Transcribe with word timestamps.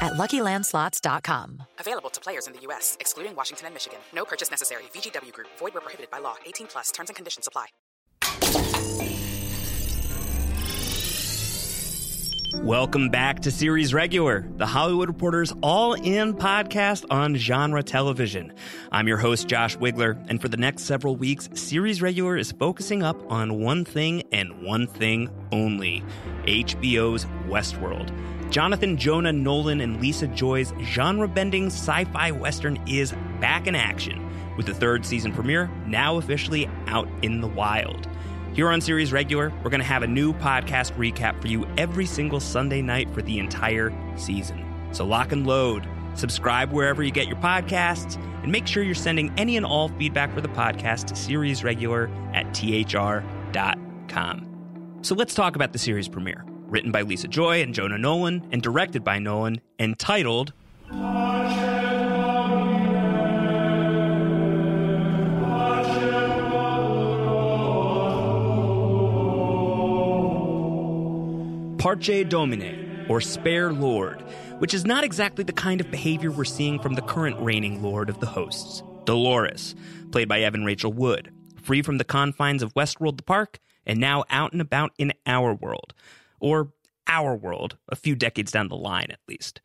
at 0.00 0.12
LuckyLandSlots.com. 0.14 1.62
Available 1.78 2.10
to 2.10 2.20
players 2.20 2.46
in 2.46 2.52
the 2.52 2.60
U.S., 2.60 2.96
excluding 3.00 3.34
Washington 3.36 3.66
and 3.66 3.74
Michigan. 3.74 3.98
No 4.14 4.24
purchase 4.24 4.50
necessary. 4.50 4.84
VGW 4.94 5.32
Group. 5.32 5.48
Void 5.58 5.74
where 5.74 5.80
prohibited 5.82 6.10
by 6.10 6.18
law. 6.18 6.36
18 6.46 6.66
plus. 6.66 6.90
Terms 6.90 7.10
and 7.10 7.16
conditions 7.16 7.46
apply. 7.46 7.66
Welcome 12.54 13.10
back 13.10 13.40
to 13.40 13.50
Series 13.50 13.92
Regular, 13.92 14.48
the 14.56 14.66
Hollywood 14.66 15.08
Reporter's 15.08 15.52
all 15.62 15.92
in 15.92 16.32
podcast 16.32 17.04
on 17.10 17.34
genre 17.34 17.82
television. 17.82 18.54
I'm 18.90 19.06
your 19.06 19.18
host, 19.18 19.48
Josh 19.48 19.76
Wigler, 19.76 20.24
and 20.30 20.40
for 20.40 20.48
the 20.48 20.56
next 20.56 20.84
several 20.84 21.14
weeks, 21.14 21.50
Series 21.52 22.00
Regular 22.00 22.38
is 22.38 22.52
focusing 22.52 23.02
up 23.02 23.20
on 23.30 23.60
one 23.60 23.84
thing 23.84 24.22
and 24.32 24.62
one 24.62 24.86
thing 24.86 25.28
only 25.52 26.02
HBO's 26.44 27.26
Westworld. 27.46 28.10
Jonathan 28.50 28.96
Jonah 28.96 29.32
Nolan 29.32 29.82
and 29.82 30.00
Lisa 30.00 30.26
Joy's 30.26 30.72
genre 30.80 31.28
bending 31.28 31.66
sci 31.66 32.04
fi 32.04 32.30
western 32.30 32.78
is 32.86 33.12
back 33.40 33.66
in 33.66 33.74
action, 33.74 34.24
with 34.56 34.64
the 34.64 34.72
third 34.72 35.04
season 35.04 35.32
premiere 35.32 35.70
now 35.86 36.16
officially 36.16 36.66
out 36.86 37.06
in 37.20 37.42
the 37.42 37.46
wild. 37.46 38.08
Here 38.54 38.70
on 38.70 38.80
Series 38.80 39.12
Regular, 39.12 39.52
we're 39.62 39.70
going 39.70 39.80
to 39.80 39.86
have 39.86 40.02
a 40.02 40.06
new 40.06 40.32
podcast 40.32 40.92
recap 40.94 41.40
for 41.40 41.48
you 41.48 41.66
every 41.76 42.06
single 42.06 42.40
Sunday 42.40 42.80
night 42.80 43.12
for 43.12 43.20
the 43.20 43.38
entire 43.38 43.92
season. 44.16 44.64
So 44.92 45.04
lock 45.04 45.32
and 45.32 45.46
load, 45.46 45.86
subscribe 46.14 46.72
wherever 46.72 47.02
you 47.02 47.10
get 47.10 47.28
your 47.28 47.36
podcasts, 47.36 48.16
and 48.42 48.50
make 48.50 48.66
sure 48.66 48.82
you're 48.82 48.94
sending 48.94 49.30
any 49.36 49.58
and 49.58 49.66
all 49.66 49.90
feedback 49.90 50.32
for 50.32 50.40
the 50.40 50.48
podcast 50.48 51.04
to 51.08 51.14
seriesregular 51.14 52.08
at 52.34 52.54
thr.com. 52.54 54.48
So 55.02 55.14
let's 55.14 55.34
talk 55.34 55.54
about 55.54 55.74
the 55.74 55.78
series 55.78 56.08
premiere. 56.08 56.47
Written 56.68 56.92
by 56.92 57.02
Lisa 57.02 57.28
Joy 57.28 57.62
and 57.62 57.74
Jonah 57.74 57.98
Nolan, 57.98 58.46
and 58.52 58.62
directed 58.62 59.02
by 59.02 59.18
Nolan, 59.18 59.60
entitled. 59.78 60.52
titled 60.88 61.68
Parce 71.78 72.24
Domine, 72.28 73.06
or 73.08 73.22
Spare 73.22 73.72
Lord, 73.72 74.20
which 74.58 74.74
is 74.74 74.84
not 74.84 75.04
exactly 75.04 75.44
the 75.44 75.54
kind 75.54 75.80
of 75.80 75.90
behavior 75.90 76.30
we're 76.30 76.44
seeing 76.44 76.78
from 76.78 76.94
the 76.94 77.02
current 77.02 77.40
reigning 77.40 77.82
Lord 77.82 78.10
of 78.10 78.20
the 78.20 78.26
Hosts, 78.26 78.82
Dolores, 79.04 79.74
played 80.12 80.28
by 80.28 80.40
Evan 80.40 80.66
Rachel 80.66 80.92
Wood, 80.92 81.32
free 81.62 81.80
from 81.80 81.96
the 81.96 82.04
confines 82.04 82.62
of 82.62 82.74
Westworld 82.74 83.16
the 83.16 83.22
Park 83.22 83.58
and 83.86 83.98
now 83.98 84.24
out 84.28 84.52
and 84.52 84.60
about 84.60 84.92
in 84.98 85.14
our 85.24 85.54
world, 85.54 85.94
or 86.40 86.72
our 87.06 87.34
world, 87.34 87.76
a 87.88 87.96
few 87.96 88.14
decades 88.14 88.52
down 88.52 88.68
the 88.68 88.76
line 88.76 89.10
at 89.10 89.20
least. 89.28 89.60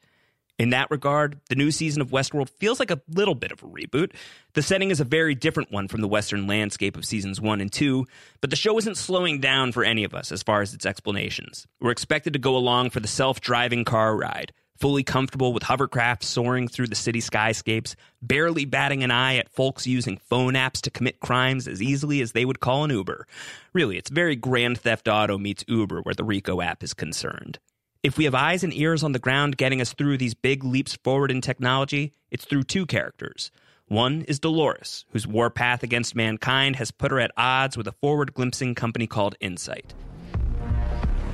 In 0.59 0.69
that 0.69 0.91
regard, 0.91 1.39
the 1.49 1.55
new 1.55 1.71
season 1.71 2.01
of 2.01 2.11
Westworld 2.11 2.49
feels 2.49 2.79
like 2.79 2.91
a 2.91 3.01
little 3.09 3.33
bit 3.33 3.51
of 3.51 3.63
a 3.63 3.67
reboot. 3.67 4.13
The 4.53 4.61
setting 4.61 4.91
is 4.91 4.99
a 4.99 5.05
very 5.05 5.33
different 5.33 5.71
one 5.71 5.87
from 5.87 6.01
the 6.01 6.07
Western 6.07 6.45
landscape 6.45 6.95
of 6.95 7.05
seasons 7.05 7.41
one 7.41 7.59
and 7.59 7.71
two, 7.71 8.05
but 8.39 8.51
the 8.51 8.55
show 8.55 8.77
isn't 8.77 8.97
slowing 8.97 9.39
down 9.39 9.71
for 9.71 9.83
any 9.83 10.03
of 10.03 10.13
us 10.13 10.31
as 10.31 10.43
far 10.43 10.61
as 10.61 10.73
its 10.73 10.85
explanations. 10.85 11.65
We're 11.81 11.91
expected 11.91 12.33
to 12.33 12.39
go 12.39 12.55
along 12.55 12.91
for 12.91 12.99
the 12.99 13.07
self 13.07 13.41
driving 13.41 13.83
car 13.83 14.15
ride, 14.15 14.53
fully 14.79 15.03
comfortable 15.03 15.53
with 15.53 15.63
hovercraft 15.63 16.23
soaring 16.23 16.67
through 16.67 16.87
the 16.87 16.95
city 16.95 17.21
skyscapes, 17.21 17.95
barely 18.21 18.65
batting 18.65 19.03
an 19.03 19.11
eye 19.11 19.35
at 19.37 19.49
folks 19.49 19.87
using 19.87 20.17
phone 20.17 20.53
apps 20.53 20.81
to 20.81 20.89
commit 20.89 21.19
crimes 21.19 21.67
as 21.67 21.81
easily 21.81 22.21
as 22.21 22.31
they 22.31 22.45
would 22.45 22.59
call 22.59 22.83
an 22.83 22.89
Uber. 22.89 23.27
Really, 23.73 23.97
it's 23.97 24.09
very 24.09 24.35
Grand 24.35 24.79
Theft 24.79 25.07
Auto 25.07 25.37
meets 25.37 25.63
Uber 25.67 26.01
where 26.01 26.15
the 26.15 26.23
Rico 26.23 26.61
app 26.61 26.83
is 26.83 26.93
concerned. 26.93 27.59
If 28.03 28.17
we 28.17 28.25
have 28.25 28.35
eyes 28.35 28.63
and 28.65 28.73
ears 28.73 29.03
on 29.03 29.13
the 29.13 29.19
ground 29.19 29.55
getting 29.55 29.79
us 29.79 29.93
through 29.93 30.17
these 30.17 30.33
big 30.33 30.65
leaps 30.65 30.97
forward 31.03 31.31
in 31.31 31.39
technology, 31.39 32.13
it's 32.31 32.43
through 32.43 32.63
two 32.63 32.85
characters. 32.85 33.49
One 33.87 34.23
is 34.23 34.39
Dolores, 34.39 35.05
whose 35.11 35.27
warpath 35.27 35.83
against 35.83 36.15
mankind 36.15 36.75
has 36.77 36.91
put 36.91 37.11
her 37.11 37.19
at 37.19 37.31
odds 37.37 37.77
with 37.77 37.87
a 37.87 37.91
forward 37.91 38.33
glimpsing 38.33 38.75
company 38.75 39.07
called 39.07 39.35
Incite. 39.39 39.93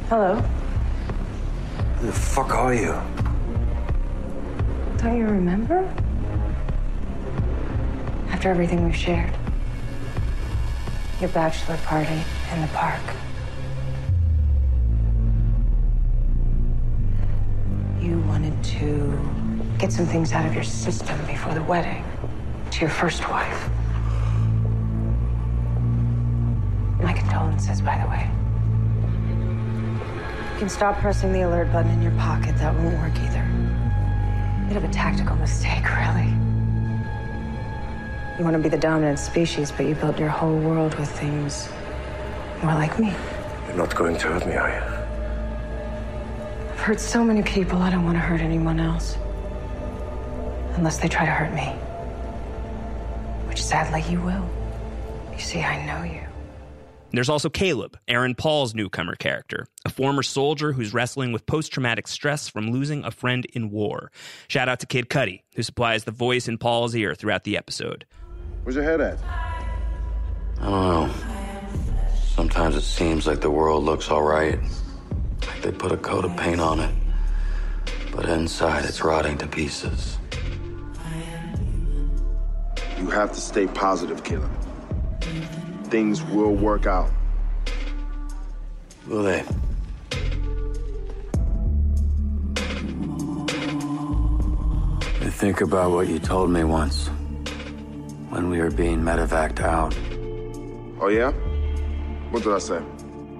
Hello. 0.09 0.35
Who 1.99 2.07
the 2.07 2.13
fuck 2.13 2.51
are 2.51 2.73
you? 2.73 3.28
Don't 5.01 5.17
you 5.17 5.27
remember? 5.27 5.77
After 8.31 8.49
everything 8.49 8.83
we've 8.83 8.93
shared. 8.93 9.33
Your 11.21 11.29
bachelor 11.29 11.77
party 11.85 12.21
in 12.53 12.61
the 12.61 12.67
park. 12.73 12.99
You 18.01 18.19
wanted 18.27 18.61
to 18.61 19.17
get 19.77 19.93
some 19.93 20.05
things 20.05 20.33
out 20.33 20.45
of 20.45 20.53
your 20.53 20.65
system 20.65 21.17
before 21.27 21.53
the 21.53 21.63
wedding 21.63 22.03
to 22.71 22.81
your 22.81 22.89
first 22.89 23.29
wife. 23.29 23.69
My 27.01 27.13
condolences, 27.13 27.79
by 27.79 27.97
the 28.03 28.09
way. 28.09 28.29
You 30.51 30.59
can 30.59 30.67
stop 30.67 30.97
pressing 30.97 31.31
the 31.31 31.43
alert 31.43 31.71
button 31.71 31.89
in 31.91 32.01
your 32.01 32.11
pocket. 32.17 32.57
That 32.57 32.75
won't 32.75 32.97
work 32.97 33.16
either. 33.21 33.48
Bit 34.69 34.78
of 34.78 34.84
a 34.84 34.90
tactical 34.90 35.35
mistake, 35.35 35.84
really. 35.97 36.30
You 38.38 38.44
want 38.44 38.56
to 38.56 38.59
be 38.59 38.69
the 38.69 38.78
dominant 38.78 39.18
species, 39.18 39.72
but 39.72 39.88
you 39.88 39.96
built 39.96 40.19
your 40.19 40.30
whole 40.30 40.59
world 40.59 40.94
with 40.94 41.09
things 41.09 41.68
more 42.62 42.75
like 42.75 43.00
me. 43.00 43.12
You're 43.66 43.78
not 43.78 43.96
going 43.96 44.16
to 44.16 44.28
hurt 44.28 44.46
me, 44.46 44.53
are 44.53 44.69
you? 44.69 44.84
I've 46.69 46.79
hurt 46.81 47.00
so 47.00 47.24
many 47.24 47.41
people, 47.41 47.79
I 47.79 47.90
don't 47.90 48.06
want 48.06 48.18
to 48.18 48.22
hurt 48.22 48.41
anyone 48.41 48.79
else. 48.79 49.18
Unless 50.75 51.00
they 51.00 51.08
try 51.08 51.25
to 51.25 51.31
hurt 51.31 51.52
me. 51.52 51.69
Which 53.47 53.63
sadly 53.63 54.03
you 54.08 54.22
will. 54.22 54.47
You 55.34 55.40
see, 55.40 55.62
I 55.62 55.84
know 55.88 56.03
you. 56.03 56.28
There's 57.12 57.30
also 57.30 57.50
Caleb, 57.50 57.97
Aaron 58.08 58.36
Paul's 58.36 58.75
newcomer 58.75 59.16
character, 59.16 59.66
a 59.84 59.90
former 59.90 60.22
soldier 60.22 60.74
who's 60.74 60.94
wrestling 60.94 61.31
with 61.31 61.46
post 61.46 61.72
traumatic 61.72 62.08
stress 62.08 62.47
from 62.47 62.72
losing 62.72 63.03
a 63.03 63.12
friend 63.12 63.46
in 63.53 63.72
war. 63.72 64.12
Shout 64.47 64.70
out 64.70 64.80
to 64.81 64.86
Kid 64.86 65.09
Cudi, 65.09 65.42
who 65.56 65.64
supplies 65.64 66.03
the 66.03 66.12
voice 66.12 66.47
in 66.47 66.58
Paul's 66.58 66.96
ear 66.96 67.16
throughout 67.16 67.46
the 67.46 67.58
episode. 67.58 68.06
Where's 68.64 68.75
your 68.75 68.84
head 68.84 69.02
at? 69.02 69.18
I 70.62 70.66
don't 70.66 70.72
know. 70.72 71.14
Sometimes 72.36 72.75
it 72.75 72.81
seems 72.81 73.26
like 73.26 73.41
the 73.41 73.50
world 73.50 73.84
looks 73.84 74.09
all 74.09 74.22
right. 74.22 74.59
Like 75.47 75.62
they 75.62 75.72
put 75.72 75.91
a 75.91 75.97
coat 75.97 76.26
of 76.26 76.38
paint 76.38 76.62
on 76.62 76.80
it. 76.80 76.94
But 78.16 78.30
inside 78.30 78.86
it's 78.86 79.03
rotting 79.03 79.38
to 79.40 79.47
pieces. 79.47 80.18
You 83.00 83.09
have 83.09 83.31
to 83.34 83.41
stay 83.41 83.66
positive, 83.66 84.24
Caleb. 84.24 84.52
Things 85.89 86.22
will 86.22 86.53
work 86.53 86.85
out. 86.85 87.09
Will 89.07 89.23
they? 89.23 89.44
I 95.22 95.29
think 95.31 95.61
about 95.61 95.91
what 95.91 96.07
you 96.07 96.19
told 96.19 96.51
me 96.51 96.63
once 96.63 97.07
when 98.29 98.49
we 98.51 98.59
were 98.59 98.69
being 98.69 99.01
medevaced 99.01 99.61
out. 99.61 99.95
Oh, 101.01 101.07
yeah? 101.07 101.31
What 102.29 102.43
did 102.43 102.53
I 102.53 102.59
say? 102.59 102.81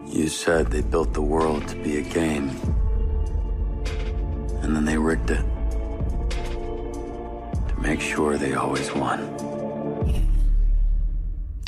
You 0.08 0.28
said 0.28 0.72
they 0.72 0.82
built 0.82 1.14
the 1.14 1.22
world 1.22 1.68
to 1.68 1.76
be 1.76 1.98
a 1.98 2.02
game. 2.02 2.50
And 4.64 4.76
then 4.76 4.86
they 4.86 4.98
rigged 4.98 5.30
it. 5.30 5.46
To 7.68 7.76
make 7.78 8.02
sure 8.02 8.38
they 8.38 8.56
always 8.56 8.92
won. 8.96 9.39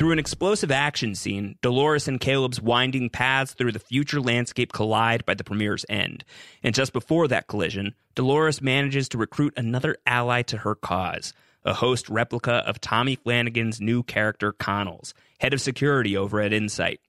Through 0.01 0.13
an 0.13 0.18
explosive 0.18 0.71
action 0.71 1.13
scene, 1.13 1.59
Dolores 1.62 2.07
and 2.07 2.19
Caleb's 2.19 2.59
winding 2.59 3.12
paths 3.12 3.53
through 3.53 3.71
the 3.71 3.77
future 3.77 4.19
landscape 4.19 4.74
collide 4.74 5.24
by 5.27 5.36
the 5.36 5.44
premiere's 5.44 5.86
end. 5.89 6.24
And 6.63 6.74
just 6.74 6.92
before 6.92 7.27
that 7.27 7.45
collision, 7.45 7.94
Dolores 8.15 8.63
manages 8.63 9.07
to 9.09 9.19
recruit 9.19 9.53
another 9.57 9.98
ally 10.07 10.42
to 10.42 10.57
her 10.57 10.74
cause 10.74 11.33
a 11.63 11.75
host 11.75 12.09
replica 12.09 12.63
of 12.65 12.81
Tommy 12.81 13.15
Flanagan's 13.15 13.80
new 13.80 14.01
character, 14.01 14.51
Connells, 14.51 15.13
head 15.39 15.53
of 15.53 15.62
security 15.62 16.18
over 16.18 16.42
at 16.42 16.51
Incite. 16.51 17.00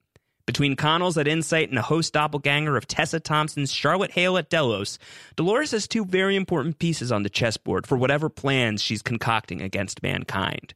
Between 0.44 0.76
Connells 0.76 1.16
at 1.16 1.26
Incite 1.26 1.70
and 1.70 1.78
a 1.78 1.80
host 1.80 2.12
doppelganger 2.12 2.76
of 2.76 2.86
Tessa 2.86 3.20
Thompson's 3.20 3.72
Charlotte 3.72 4.10
Hale 4.10 4.36
at 4.36 4.50
Delos, 4.50 4.98
Dolores 5.34 5.70
has 5.70 5.88
two 5.88 6.04
very 6.04 6.36
important 6.36 6.78
pieces 6.78 7.10
on 7.10 7.22
the 7.22 7.30
chessboard 7.30 7.86
for 7.86 7.96
whatever 7.96 8.28
plans 8.28 8.82
she's 8.82 9.00
concocting 9.00 9.62
against 9.62 10.02
mankind. 10.02 10.74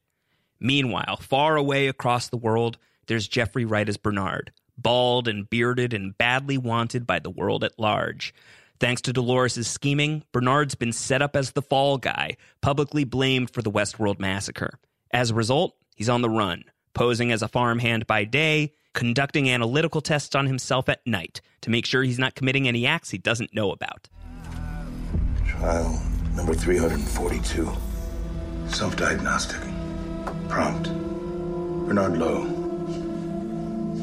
Meanwhile, 0.60 1.18
far 1.20 1.56
away 1.56 1.88
across 1.88 2.28
the 2.28 2.36
world, 2.36 2.78
there's 3.06 3.28
Jeffrey 3.28 3.64
Wright 3.64 3.88
as 3.88 3.96
Bernard, 3.96 4.52
bald 4.78 5.28
and 5.28 5.48
bearded 5.48 5.92
and 5.92 6.16
badly 6.16 6.58
wanted 6.58 7.06
by 7.06 7.18
the 7.18 7.30
world 7.30 7.64
at 7.64 7.78
large. 7.78 8.34
Thanks 8.78 9.00
to 9.02 9.12
Dolores' 9.12 9.66
scheming, 9.66 10.22
Bernard's 10.32 10.74
been 10.74 10.92
set 10.92 11.22
up 11.22 11.34
as 11.34 11.52
the 11.52 11.62
fall 11.62 11.96
guy, 11.96 12.36
publicly 12.60 13.04
blamed 13.04 13.50
for 13.50 13.62
the 13.62 13.70
Westworld 13.70 14.18
massacre. 14.18 14.78
As 15.10 15.30
a 15.30 15.34
result, 15.34 15.76
he's 15.94 16.10
on 16.10 16.20
the 16.20 16.28
run, 16.28 16.64
posing 16.92 17.32
as 17.32 17.42
a 17.42 17.48
farmhand 17.48 18.06
by 18.06 18.24
day, 18.24 18.74
conducting 18.92 19.48
analytical 19.48 20.00
tests 20.00 20.34
on 20.34 20.46
himself 20.46 20.88
at 20.88 21.06
night 21.06 21.40
to 21.62 21.70
make 21.70 21.86
sure 21.86 22.02
he's 22.02 22.18
not 22.18 22.34
committing 22.34 22.68
any 22.68 22.86
acts 22.86 23.10
he 23.10 23.18
doesn't 23.18 23.54
know 23.54 23.70
about. 23.70 24.08
Trial 25.46 26.02
number 26.34 26.54
342. 26.54 27.70
Self 28.68 28.96
diagnostic. 28.96 29.75
Prompt 30.48 30.88
Bernard 31.86 32.18
Lowe. 32.18 32.44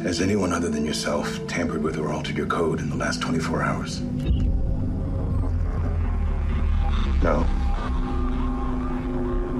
Has 0.03 0.21
anyone 0.21 0.51
other 0.51 0.69
than 0.69 0.85
yourself 0.85 1.39
tampered 1.47 1.81
with 1.81 1.97
or 1.97 2.11
altered 2.11 2.35
your 2.37 2.47
code 2.47 2.79
in 2.79 2.89
the 2.89 2.95
last 2.95 3.21
24 3.21 3.63
hours? 3.63 4.01
No. 7.21 7.45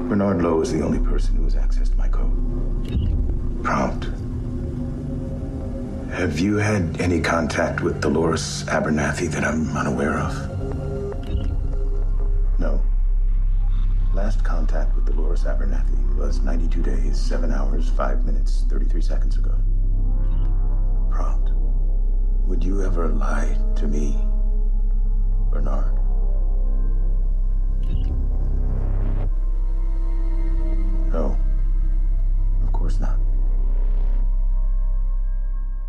Bernard 0.09 0.41
Lowe 0.41 0.61
is 0.61 0.71
the 0.71 0.81
only 0.81 0.99
person 0.99 1.35
who 1.35 1.43
has 1.43 1.55
accessed 1.55 1.95
my 1.95 2.07
code. 2.09 3.63
Prompt. 3.63 4.05
Have 6.13 6.39
you 6.39 6.57
had 6.57 6.99
any 7.01 7.21
contact 7.21 7.81
with 7.81 8.01
Dolores 8.01 8.63
Abernathy 8.65 9.29
that 9.31 9.43
I'm 9.43 9.75
unaware 9.75 10.19
of? 10.19 10.52
Last 14.33 14.45
contact 14.45 14.95
with 14.95 15.05
Dolores 15.05 15.43
Abernathy 15.43 16.15
was 16.15 16.39
92 16.41 16.81
days, 16.81 17.19
7 17.19 17.51
hours, 17.51 17.89
5 17.89 18.25
minutes, 18.25 18.65
33 18.67 18.99
seconds 18.99 19.37
ago. 19.37 19.53
Prompt. 21.11 21.51
Would 22.47 22.63
you 22.63 22.83
ever 22.83 23.09
lie 23.09 23.55
to 23.75 23.87
me, 23.87 24.17
Bernard? 25.51 25.93
No. 31.11 31.37
Of 32.63 32.73
course 32.73 32.99
not. 32.99 33.19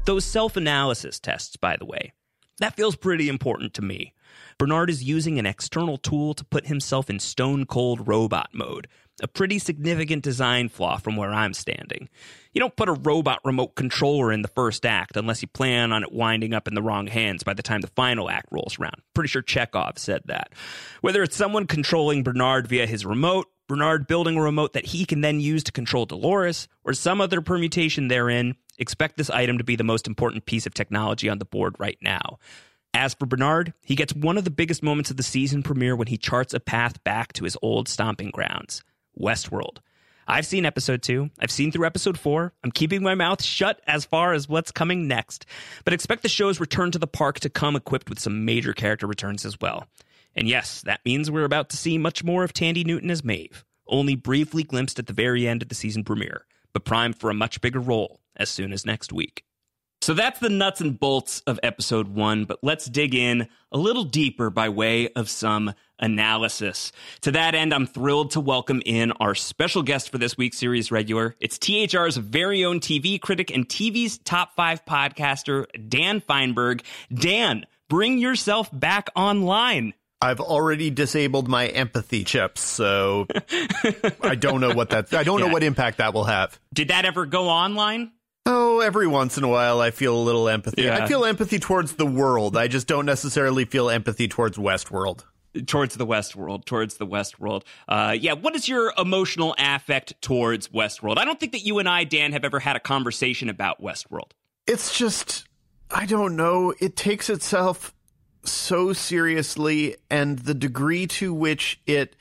Those 0.04 0.26
self 0.26 0.58
analysis 0.58 1.18
tests, 1.18 1.56
by 1.56 1.78
the 1.78 1.86
way, 1.86 2.12
that 2.58 2.76
feels 2.76 2.94
pretty 2.94 3.30
important 3.30 3.72
to 3.74 3.82
me. 3.82 4.12
Bernard 4.58 4.90
is 4.90 5.02
using 5.02 5.38
an 5.38 5.46
external 5.46 5.98
tool 5.98 6.34
to 6.34 6.44
put 6.44 6.66
himself 6.66 7.10
in 7.10 7.18
stone 7.18 7.66
cold 7.66 8.06
robot 8.06 8.50
mode, 8.52 8.88
a 9.22 9.28
pretty 9.28 9.58
significant 9.58 10.22
design 10.22 10.68
flaw 10.68 10.96
from 10.96 11.16
where 11.16 11.30
I'm 11.30 11.54
standing. 11.54 12.08
You 12.52 12.60
don't 12.60 12.76
put 12.76 12.88
a 12.88 12.92
robot 12.92 13.40
remote 13.44 13.74
controller 13.74 14.32
in 14.32 14.42
the 14.42 14.48
first 14.48 14.84
act 14.84 15.16
unless 15.16 15.42
you 15.42 15.48
plan 15.48 15.92
on 15.92 16.02
it 16.02 16.12
winding 16.12 16.54
up 16.54 16.68
in 16.68 16.74
the 16.74 16.82
wrong 16.82 17.06
hands 17.06 17.42
by 17.42 17.54
the 17.54 17.62
time 17.62 17.80
the 17.80 17.88
final 17.88 18.30
act 18.30 18.48
rolls 18.50 18.78
around. 18.78 19.02
Pretty 19.14 19.28
sure 19.28 19.42
Chekhov 19.42 19.98
said 19.98 20.22
that. 20.26 20.52
Whether 21.00 21.22
it's 21.22 21.36
someone 21.36 21.66
controlling 21.66 22.22
Bernard 22.22 22.66
via 22.66 22.86
his 22.86 23.06
remote, 23.06 23.46
Bernard 23.66 24.06
building 24.06 24.36
a 24.36 24.42
remote 24.42 24.74
that 24.74 24.86
he 24.86 25.04
can 25.04 25.20
then 25.20 25.40
use 25.40 25.64
to 25.64 25.72
control 25.72 26.06
Dolores, 26.06 26.68
or 26.84 26.92
some 26.92 27.20
other 27.20 27.40
permutation 27.40 28.08
therein, 28.08 28.56
expect 28.78 29.16
this 29.16 29.30
item 29.30 29.58
to 29.58 29.64
be 29.64 29.76
the 29.76 29.84
most 29.84 30.06
important 30.06 30.44
piece 30.44 30.66
of 30.66 30.74
technology 30.74 31.28
on 31.28 31.38
the 31.38 31.44
board 31.44 31.74
right 31.78 31.98
now. 32.02 32.38
As 32.96 33.12
for 33.12 33.26
Bernard, 33.26 33.74
he 33.84 33.96
gets 33.96 34.14
one 34.14 34.38
of 34.38 34.44
the 34.44 34.52
biggest 34.52 34.80
moments 34.80 35.10
of 35.10 35.16
the 35.16 35.24
season 35.24 35.64
premiere 35.64 35.96
when 35.96 36.06
he 36.06 36.16
charts 36.16 36.54
a 36.54 36.60
path 36.60 37.02
back 37.02 37.32
to 37.32 37.44
his 37.44 37.56
old 37.60 37.88
stomping 37.88 38.30
grounds, 38.30 38.84
Westworld. 39.20 39.78
I've 40.28 40.46
seen 40.46 40.64
episode 40.64 41.02
two. 41.02 41.28
I've 41.40 41.50
seen 41.50 41.72
through 41.72 41.86
episode 41.86 42.16
four. 42.16 42.52
I'm 42.62 42.70
keeping 42.70 43.02
my 43.02 43.16
mouth 43.16 43.42
shut 43.42 43.80
as 43.88 44.04
far 44.04 44.32
as 44.32 44.48
what's 44.48 44.70
coming 44.70 45.08
next, 45.08 45.44
but 45.84 45.92
expect 45.92 46.22
the 46.22 46.28
show's 46.28 46.60
return 46.60 46.92
to 46.92 46.98
the 47.00 47.08
park 47.08 47.40
to 47.40 47.50
come 47.50 47.74
equipped 47.74 48.08
with 48.08 48.20
some 48.20 48.44
major 48.44 48.72
character 48.72 49.08
returns 49.08 49.44
as 49.44 49.60
well. 49.60 49.88
And 50.36 50.48
yes, 50.48 50.80
that 50.82 51.04
means 51.04 51.30
we're 51.32 51.44
about 51.44 51.70
to 51.70 51.76
see 51.76 51.98
much 51.98 52.22
more 52.22 52.44
of 52.44 52.54
Thandie 52.54 52.86
Newton 52.86 53.10
as 53.10 53.24
Maeve, 53.24 53.64
only 53.88 54.14
briefly 54.14 54.62
glimpsed 54.62 55.00
at 55.00 55.08
the 55.08 55.12
very 55.12 55.48
end 55.48 55.62
of 55.62 55.68
the 55.68 55.74
season 55.74 56.04
premiere, 56.04 56.46
but 56.72 56.84
primed 56.84 57.18
for 57.18 57.28
a 57.28 57.34
much 57.34 57.60
bigger 57.60 57.80
role 57.80 58.20
as 58.36 58.48
soon 58.48 58.72
as 58.72 58.86
next 58.86 59.12
week. 59.12 59.43
So 60.04 60.12
that's 60.12 60.38
the 60.38 60.50
nuts 60.50 60.82
and 60.82 61.00
bolts 61.00 61.40
of 61.46 61.58
episode 61.62 62.08
one, 62.08 62.44
but 62.44 62.58
let's 62.62 62.84
dig 62.84 63.14
in 63.14 63.48
a 63.72 63.78
little 63.78 64.04
deeper 64.04 64.50
by 64.50 64.68
way 64.68 65.08
of 65.14 65.30
some 65.30 65.72
analysis. 65.98 66.92
To 67.22 67.30
that 67.30 67.54
end, 67.54 67.72
I'm 67.72 67.86
thrilled 67.86 68.32
to 68.32 68.40
welcome 68.40 68.82
in 68.84 69.12
our 69.12 69.34
special 69.34 69.82
guest 69.82 70.10
for 70.10 70.18
this 70.18 70.36
week's 70.36 70.58
series 70.58 70.92
regular. 70.92 71.36
It's 71.40 71.56
THR's 71.56 72.18
very 72.18 72.66
own 72.66 72.80
TV 72.80 73.18
critic 73.18 73.50
and 73.50 73.66
TV's 73.66 74.18
top 74.18 74.54
five 74.54 74.84
podcaster, 74.84 75.64
Dan 75.88 76.20
Fienberg. 76.20 76.82
Dan, 77.10 77.64
bring 77.88 78.18
yourself 78.18 78.68
back 78.78 79.08
online. 79.16 79.94
I've 80.20 80.40
already 80.40 80.90
disabled 80.90 81.48
my 81.48 81.68
empathy 81.68 82.24
chips, 82.24 82.60
so 82.60 83.26
I 84.20 84.34
don't 84.34 84.60
know 84.60 84.74
what 84.74 84.90
that 84.90 85.14
I 85.14 85.22
don't 85.22 85.40
yeah. 85.40 85.46
know 85.46 85.52
what 85.54 85.62
impact 85.62 85.96
that 85.96 86.12
will 86.12 86.24
have. 86.24 86.60
Did 86.74 86.88
that 86.88 87.06
ever 87.06 87.24
go 87.24 87.48
online? 87.48 88.12
Oh, 88.46 88.80
every 88.80 89.06
once 89.06 89.38
in 89.38 89.44
a 89.44 89.48
while 89.48 89.80
I 89.80 89.90
feel 89.90 90.14
a 90.16 90.20
little 90.20 90.48
empathy. 90.48 90.82
Yeah. 90.82 91.02
I 91.02 91.08
feel 91.08 91.24
empathy 91.24 91.58
towards 91.58 91.94
the 91.94 92.06
world. 92.06 92.56
I 92.56 92.68
just 92.68 92.86
don't 92.86 93.06
necessarily 93.06 93.64
feel 93.64 93.88
empathy 93.88 94.28
towards 94.28 94.58
Westworld. 94.58 95.24
Towards 95.66 95.94
the 95.94 96.06
Westworld, 96.06 96.64
towards 96.64 96.96
the 96.96 97.06
Westworld. 97.06 97.62
Uh, 97.88 98.14
yeah, 98.18 98.32
what 98.32 98.56
is 98.56 98.68
your 98.68 98.92
emotional 98.98 99.54
affect 99.56 100.20
towards 100.20 100.68
Westworld? 100.68 101.16
I 101.16 101.24
don't 101.24 101.38
think 101.38 101.52
that 101.52 101.64
you 101.64 101.78
and 101.78 101.88
I, 101.88 102.04
Dan, 102.04 102.32
have 102.32 102.44
ever 102.44 102.58
had 102.58 102.76
a 102.76 102.80
conversation 102.80 103.48
about 103.48 103.80
Westworld. 103.80 104.32
It's 104.66 104.98
just, 104.98 105.44
I 105.90 106.06
don't 106.06 106.36
know. 106.36 106.74
It 106.80 106.96
takes 106.96 107.30
itself 107.30 107.94
so 108.42 108.92
seriously, 108.92 109.96
and 110.10 110.40
the 110.40 110.54
degree 110.54 111.06
to 111.06 111.32
which 111.32 111.80
it 111.86 112.16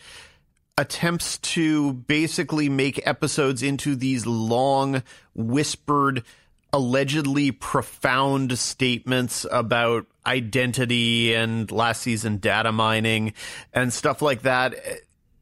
attempts 0.78 1.38
to 1.40 1.94
basically 1.94 2.70
make 2.70 3.06
episodes 3.06 3.62
into 3.62 3.96
these 3.96 4.25
long, 4.25 5.04
whispered, 5.36 6.24
allegedly 6.72 7.52
profound 7.52 8.58
statements 8.58 9.46
about 9.52 10.08
identity 10.25 11.36
and 11.36 11.72
last 11.72 12.02
season 12.02 12.38
data 12.38 12.72
mining 12.72 13.34
and 13.72 13.94
stuff 13.94 14.22
like 14.22 14.42
that. 14.42 14.74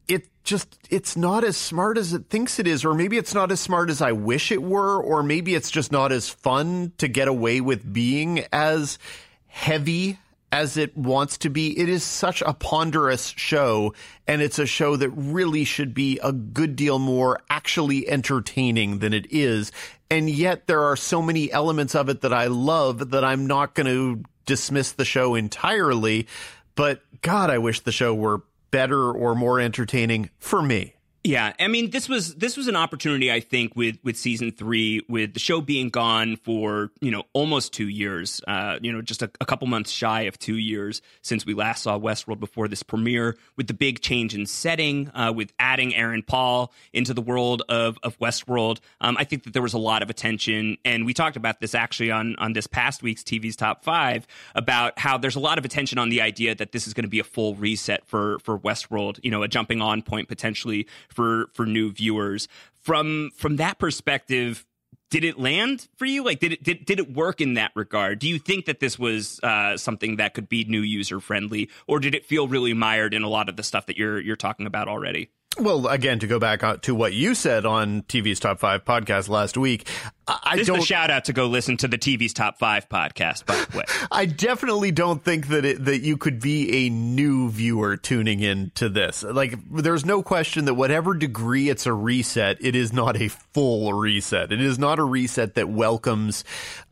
It 0.10 0.28
just, 0.44 0.78
it's 0.90 1.16
not 1.16 1.46
as 1.46 1.56
smart 1.56 1.98
as 1.98 2.12
it 2.12 2.26
thinks 2.30 2.60
it 2.60 2.68
is, 2.68 2.84
or 2.84 2.94
maybe 2.94 3.18
it's 3.18 3.34
not 3.34 3.52
as 3.52 3.62
smart 3.62 3.90
as 3.90 4.02
I 4.02 4.12
wish 4.12 4.52
it 4.52 4.62
were, 4.62 5.02
or 5.02 5.24
maybe 5.24 5.56
it's 5.56 5.72
just 5.72 5.92
not 5.92 6.12
as 6.12 6.28
fun 6.28 6.92
to 6.98 7.08
get 7.08 7.30
away 7.30 7.62
with 7.62 7.94
being 7.94 8.44
as 8.52 9.00
heavy 9.48 10.18
as 10.52 10.78
it 10.78 10.96
wants 10.98 11.38
to 11.40 11.50
be. 11.50 11.78
It 11.78 11.90
is 11.90 12.04
such 12.04 12.42
a 12.42 12.54
ponderous 12.54 13.34
show, 13.38 13.94
and 14.28 14.42
it's 14.42 14.60
a 14.60 14.66
show 14.66 14.96
that 14.98 15.10
really 15.10 15.64
should 15.64 15.94
be 15.94 16.20
a 16.22 16.32
good 16.32 16.76
deal 16.76 17.00
more 17.00 17.40
actually 17.50 18.08
entertaining 18.08 19.00
than 19.00 19.14
it 19.14 19.32
is. 19.32 19.72
And 20.10 20.30
yet 20.30 20.68
there 20.68 20.84
are 20.84 20.98
so 20.98 21.22
many 21.22 21.52
elements 21.52 21.96
of 21.96 22.10
it 22.10 22.22
that 22.22 22.34
I 22.34 22.48
love 22.48 23.12
that 23.12 23.24
I'm 23.24 23.48
not 23.48 23.74
going 23.74 23.88
to 23.88 24.24
dismiss 24.46 24.92
the 24.92 25.06
show 25.06 25.36
entirely. 25.36 26.28
But 26.76 27.02
God, 27.22 27.50
I 27.50 27.58
wish 27.58 27.80
the 27.80 27.92
show 27.92 28.14
were 28.14 28.44
better 28.72 29.12
or 29.12 29.36
more 29.36 29.60
entertaining 29.60 30.30
for 30.38 30.62
me. 30.62 30.96
Yeah, 31.24 31.54
I 31.60 31.68
mean 31.68 31.92
this 31.92 32.10
was 32.10 32.34
this 32.34 32.58
was 32.58 32.68
an 32.68 32.76
opportunity 32.76 33.32
I 33.32 33.42
think 33.42 33.76
with 33.76 34.00
with 34.04 34.18
season 34.18 34.52
three 34.52 35.06
with 35.08 35.36
the 35.36 35.40
show 35.40 35.62
being 35.62 35.90
gone 35.90 36.36
for 36.38 36.90
you 37.00 37.12
know 37.12 37.26
almost 37.34 37.74
two 37.74 37.90
years, 37.90 38.42
uh, 38.48 38.80
you 38.82 38.92
know 38.92 39.04
just 39.04 39.22
a, 39.22 39.30
a, 39.40 39.46
couple 39.46 39.68
months 39.68 39.92
shy 39.92 40.22
of 40.22 40.40
two 40.40 40.58
years 40.58 41.04
since 41.22 41.46
we 41.46 41.54
last 41.54 41.84
saw 41.84 42.00
Westworld 42.00 42.40
before 42.40 42.68
this 42.68 42.82
premiere. 42.82 43.38
With 43.56 43.68
the 43.68 43.76
big 43.76 44.02
change 44.02 44.34
in 44.34 44.48
setting, 44.48 45.12
uh, 45.14 45.32
with 45.36 45.54
adding 45.60 45.94
Aaron 45.94 46.24
Paul 46.24 46.74
into 46.92 47.14
the 47.14 47.22
world 47.22 47.62
of 47.70 48.00
of 48.02 48.18
Westworld, 48.18 48.80
um, 49.00 49.16
I 49.20 49.24
think 49.24 49.44
that 49.44 49.54
there 49.54 49.62
was 49.62 49.76
a 49.76 49.80
lot 49.80 50.02
of 50.02 50.10
attention, 50.10 50.78
and 50.84 51.06
we 51.06 51.14
talked 51.14 51.38
about 51.38 51.60
this 51.60 51.76
actually 51.76 52.10
on 52.10 52.36
on 52.38 52.54
this 52.54 52.66
past 52.66 53.04
week's 53.04 53.22
TV's 53.22 53.56
Top 53.56 53.84
Five 53.84 54.26
about 54.56 54.98
how 54.98 55.20
there's 55.20 55.36
a 55.36 55.40
lot 55.40 55.60
of 55.60 55.66
attention 55.66 56.00
on 56.00 56.10
the 56.10 56.22
idea 56.22 56.56
that 56.56 56.72
this 56.72 56.88
is 56.88 56.96
going 56.96 57.06
to 57.06 57.10
be 57.10 57.20
a 57.20 57.24
full 57.24 57.54
reset 57.54 58.08
for 58.08 58.40
for 58.40 58.58
Westworld, 58.58 59.20
you 59.22 59.30
know, 59.30 59.44
a 59.44 59.48
jumping 59.48 59.82
on 59.84 60.02
point 60.02 60.28
potentially 60.28 60.88
for 61.12 61.48
for 61.54 61.66
new 61.66 61.92
viewers. 61.92 62.48
From 62.74 63.32
from 63.36 63.58
that 63.58 63.80
perspective, 63.80 64.66
did 65.12 65.24
it 65.24 65.38
land 65.38 65.88
for 65.98 66.06
you? 66.06 66.24
Like, 66.24 66.40
did 66.40 66.54
it 66.54 66.64
did, 66.64 66.86
did 66.86 67.00
it 67.00 67.14
work 67.14 67.42
in 67.42 67.56
that 67.56 67.72
regard? 67.76 68.20
Do 68.20 68.28
you 68.28 68.40
think 68.40 68.66
that 68.66 68.80
this 68.80 68.98
was 68.98 69.40
uh, 69.44 69.78
something 69.78 70.16
that 70.16 70.34
could 70.34 70.50
be 70.50 70.64
new 70.64 70.82
user 70.82 71.20
friendly, 71.20 71.70
or 71.86 72.00
did 72.00 72.16
it 72.16 72.26
feel 72.26 72.48
really 72.48 72.74
mired 72.74 73.14
in 73.14 73.22
a 73.22 73.30
lot 73.30 73.50
of 73.50 73.58
the 73.58 73.64
stuff 73.64 73.86
that 73.86 73.98
you're 73.98 74.20
you're 74.20 74.36
talking 74.36 74.66
about 74.66 74.88
already? 74.88 75.30
Well, 75.60 75.88
again, 75.88 76.20
to 76.20 76.28
go 76.28 76.40
back 76.40 76.64
uh, 76.64 76.78
to 76.84 76.96
what 76.96 77.14
you 77.14 77.36
said 77.36 77.66
on 77.66 78.04
TV's 78.04 78.40
Top 78.40 78.60
Five 78.60 78.86
podcast 78.86 79.28
last 79.28 79.58
week, 79.58 79.88
I 80.28 80.56
this 80.56 80.68
don't. 80.68 80.78
Is 80.78 80.84
a 80.84 80.88
shout 80.88 81.10
out 81.10 81.26
to 81.26 81.34
go 81.34 81.48
listen 81.48 81.78
to 81.78 81.88
the 81.88 81.98
TV's 81.98 82.34
Top 82.34 82.58
Five 82.58 82.88
podcast. 82.88 83.46
By 83.46 83.56
the 83.56 83.78
way, 83.80 83.84
I 84.12 84.26
definitely 84.26 84.92
don't 84.92 85.24
think 85.24 85.48
that 85.48 85.66
it, 85.66 85.86
that 85.86 86.00
you 86.00 86.18
could 86.18 86.40
be 86.40 86.86
a 86.86 86.90
new 86.90 87.50
viewer 87.50 87.98
tuning 87.98 88.40
in 88.40 88.72
to 88.76 88.88
this. 88.88 89.24
Like, 89.24 89.56
there's 89.70 90.06
no 90.06 90.24
question 90.24 90.66
that 90.66 90.76
whatever 90.76 91.14
degree 91.14 91.70
it's 91.70 91.86
a 91.86 91.94
reset, 91.94 92.58
it 92.62 92.76
is 92.76 92.94
not 92.94 93.20
a 93.20 93.28
full 93.28 93.94
reset. 93.94 94.52
It 94.52 94.62
is 94.62 94.80
not 94.80 95.00
a 95.00 95.04
reset 95.04 95.56
that 95.56 95.70
welcomes 95.70 96.44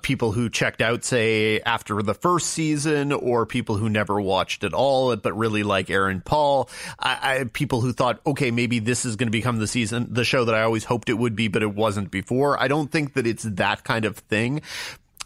people 0.01 0.31
who 0.31 0.49
checked 0.49 0.81
out, 0.81 1.03
say, 1.03 1.59
after 1.61 2.01
the 2.01 2.13
first 2.13 2.47
season, 2.47 3.11
or 3.11 3.45
people 3.45 3.77
who 3.77 3.89
never 3.89 4.19
watched 4.19 4.63
at 4.63 4.73
all, 4.73 5.15
but 5.15 5.37
really 5.37 5.63
like 5.63 5.89
Aaron 5.89 6.21
Paul. 6.21 6.69
I, 6.97 7.39
I 7.39 7.43
people 7.45 7.81
who 7.81 7.93
thought, 7.93 8.19
okay, 8.25 8.48
maybe 8.51 8.79
this 8.79 9.05
is 9.05 9.15
going 9.15 9.27
to 9.27 9.31
become 9.31 9.59
the 9.59 9.67
season, 9.67 10.07
the 10.11 10.23
show 10.23 10.45
that 10.45 10.55
I 10.55 10.61
always 10.63 10.83
hoped 10.83 11.09
it 11.09 11.13
would 11.13 11.35
be, 11.35 11.47
but 11.47 11.63
it 11.63 11.73
wasn't 11.73 12.11
before. 12.11 12.61
I 12.61 12.67
don't 12.67 12.91
think 12.91 13.13
that 13.13 13.27
it's 13.27 13.43
that 13.43 13.83
kind 13.83 14.05
of 14.05 14.17
thing. 14.17 14.61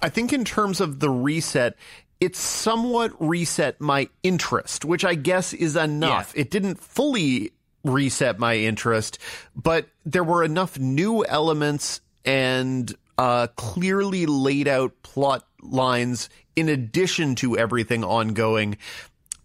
I 0.01 0.09
think 0.09 0.33
in 0.33 0.45
terms 0.45 0.81
of 0.81 0.99
the 0.99 1.09
reset, 1.09 1.75
it 2.19 2.35
somewhat 2.35 3.11
reset 3.19 3.79
my 3.81 4.09
interest, 4.21 4.85
which 4.85 5.05
I 5.05 5.15
guess 5.15 5.53
is 5.53 5.75
enough. 5.75 6.33
Yeah. 6.35 6.41
It 6.41 6.51
didn't 6.51 6.79
fully 6.79 7.51
reset 7.83 8.39
my 8.39 8.55
interest, 8.55 9.19
but 9.55 9.87
there 10.05 10.23
were 10.23 10.43
enough 10.43 10.79
new 10.79 11.25
elements 11.25 12.01
and 12.25 12.93
uh, 13.17 13.47
clearly 13.55 14.25
laid 14.25 14.67
out 14.67 14.93
plot 15.03 15.45
lines 15.61 16.29
in 16.55 16.69
addition 16.69 17.35
to 17.35 17.57
everything 17.57 18.03
ongoing 18.03 18.77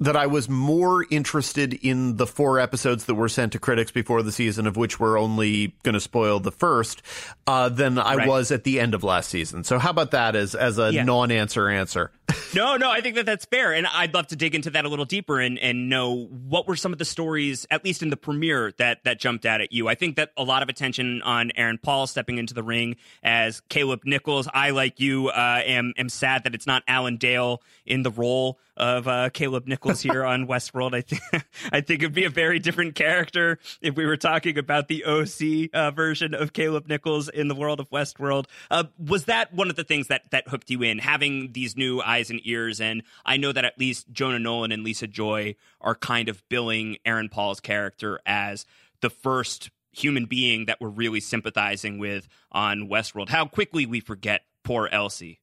that 0.00 0.16
I 0.16 0.26
was 0.26 0.48
more 0.48 1.04
interested 1.10 1.74
in 1.74 2.16
the 2.16 2.26
four 2.26 2.60
episodes 2.60 3.06
that 3.06 3.14
were 3.14 3.28
sent 3.28 3.52
to 3.52 3.58
critics 3.58 3.90
before 3.90 4.22
the 4.22 4.32
season, 4.32 4.66
of 4.66 4.76
which 4.76 5.00
we're 5.00 5.18
only 5.18 5.74
going 5.82 5.94
to 5.94 6.00
spoil 6.00 6.40
the 6.40 6.52
first, 6.52 7.02
uh, 7.46 7.68
than 7.68 7.98
I 7.98 8.16
right. 8.16 8.28
was 8.28 8.52
at 8.52 8.64
the 8.64 8.80
end 8.80 8.94
of 8.94 9.02
last 9.02 9.28
season. 9.30 9.64
So 9.64 9.78
how 9.78 9.90
about 9.90 10.12
that 10.12 10.36
as 10.36 10.54
as 10.54 10.78
a 10.78 10.92
yeah. 10.92 11.02
non-answer 11.04 11.68
answer? 11.68 12.12
no, 12.54 12.76
no, 12.76 12.90
I 12.90 13.00
think 13.00 13.16
that 13.16 13.26
that's 13.26 13.46
fair, 13.46 13.72
and 13.72 13.86
I'd 13.86 14.12
love 14.14 14.26
to 14.28 14.36
dig 14.36 14.54
into 14.54 14.70
that 14.70 14.84
a 14.84 14.88
little 14.88 15.04
deeper 15.04 15.40
and 15.40 15.58
and 15.58 15.88
know 15.88 16.26
what 16.26 16.68
were 16.68 16.76
some 16.76 16.92
of 16.92 16.98
the 16.98 17.04
stories, 17.04 17.66
at 17.70 17.84
least 17.84 18.02
in 18.02 18.10
the 18.10 18.16
premiere, 18.16 18.72
that 18.78 19.04
that 19.04 19.18
jumped 19.18 19.46
out 19.46 19.60
at 19.60 19.72
you. 19.72 19.88
I 19.88 19.94
think 19.94 20.16
that 20.16 20.30
a 20.36 20.44
lot 20.44 20.62
of 20.62 20.68
attention 20.68 21.22
on 21.22 21.50
Aaron 21.56 21.78
Paul 21.78 22.06
stepping 22.06 22.38
into 22.38 22.54
the 22.54 22.62
ring 22.62 22.96
as 23.22 23.60
Caleb 23.68 24.02
Nichols. 24.04 24.48
I, 24.52 24.70
like 24.70 25.00
you, 25.00 25.28
uh, 25.28 25.62
am 25.64 25.94
am 25.96 26.08
sad 26.08 26.44
that 26.44 26.54
it's 26.54 26.66
not 26.66 26.82
Alan 26.86 27.16
Dale 27.16 27.62
in 27.86 28.02
the 28.02 28.10
role 28.10 28.58
of 28.78 29.06
uh, 29.06 29.28
Caleb 29.30 29.66
Nichols 29.66 30.00
here 30.00 30.24
on 30.24 30.46
Westworld. 30.48 30.94
I 30.94 31.02
think 31.02 31.22
I 31.72 31.80
think 31.80 32.02
it'd 32.02 32.14
be 32.14 32.24
a 32.24 32.30
very 32.30 32.58
different 32.58 32.94
character 32.94 33.58
if 33.82 33.96
we 33.96 34.06
were 34.06 34.16
talking 34.16 34.56
about 34.56 34.88
the 34.88 35.04
OC 35.04 35.70
uh, 35.74 35.90
version 35.90 36.34
of 36.34 36.52
Caleb 36.52 36.88
Nichols 36.88 37.28
in 37.28 37.48
the 37.48 37.54
world 37.54 37.80
of 37.80 37.90
Westworld. 37.90 38.46
Uh, 38.70 38.84
was 38.98 39.26
that 39.26 39.52
one 39.52 39.68
of 39.68 39.76
the 39.76 39.84
things 39.84 40.06
that 40.06 40.30
that 40.30 40.48
hooked 40.48 40.70
you 40.70 40.82
in 40.82 40.98
having 40.98 41.52
these 41.52 41.76
new 41.76 42.00
eyes 42.00 42.30
and 42.30 42.40
ears? 42.44 42.80
And 42.80 43.02
I 43.26 43.36
know 43.36 43.52
that 43.52 43.64
at 43.64 43.78
least 43.78 44.10
Jonah 44.10 44.38
Nolan 44.38 44.72
and 44.72 44.84
Lisa 44.84 45.06
Joy 45.06 45.56
are 45.80 45.94
kind 45.94 46.28
of 46.28 46.42
billing 46.48 46.96
Aaron 47.04 47.28
Paul's 47.28 47.60
character 47.60 48.20
as 48.24 48.64
the 49.00 49.10
first 49.10 49.70
human 49.92 50.26
being 50.26 50.66
that 50.66 50.80
we're 50.80 50.88
really 50.88 51.20
sympathizing 51.20 51.98
with 51.98 52.28
on 52.52 52.88
Westworld. 52.88 53.28
How 53.28 53.46
quickly 53.46 53.86
we 53.86 54.00
forget 54.00 54.42
poor 54.62 54.88
Elsie 54.92 55.40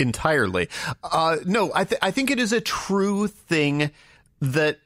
entirely. 0.00 0.68
Uh, 1.02 1.36
no, 1.44 1.70
I, 1.74 1.84
th- 1.84 1.98
I 2.02 2.10
think 2.10 2.30
it 2.30 2.38
is 2.38 2.52
a 2.52 2.60
true 2.60 3.26
thing 3.26 3.90
that 4.40 4.78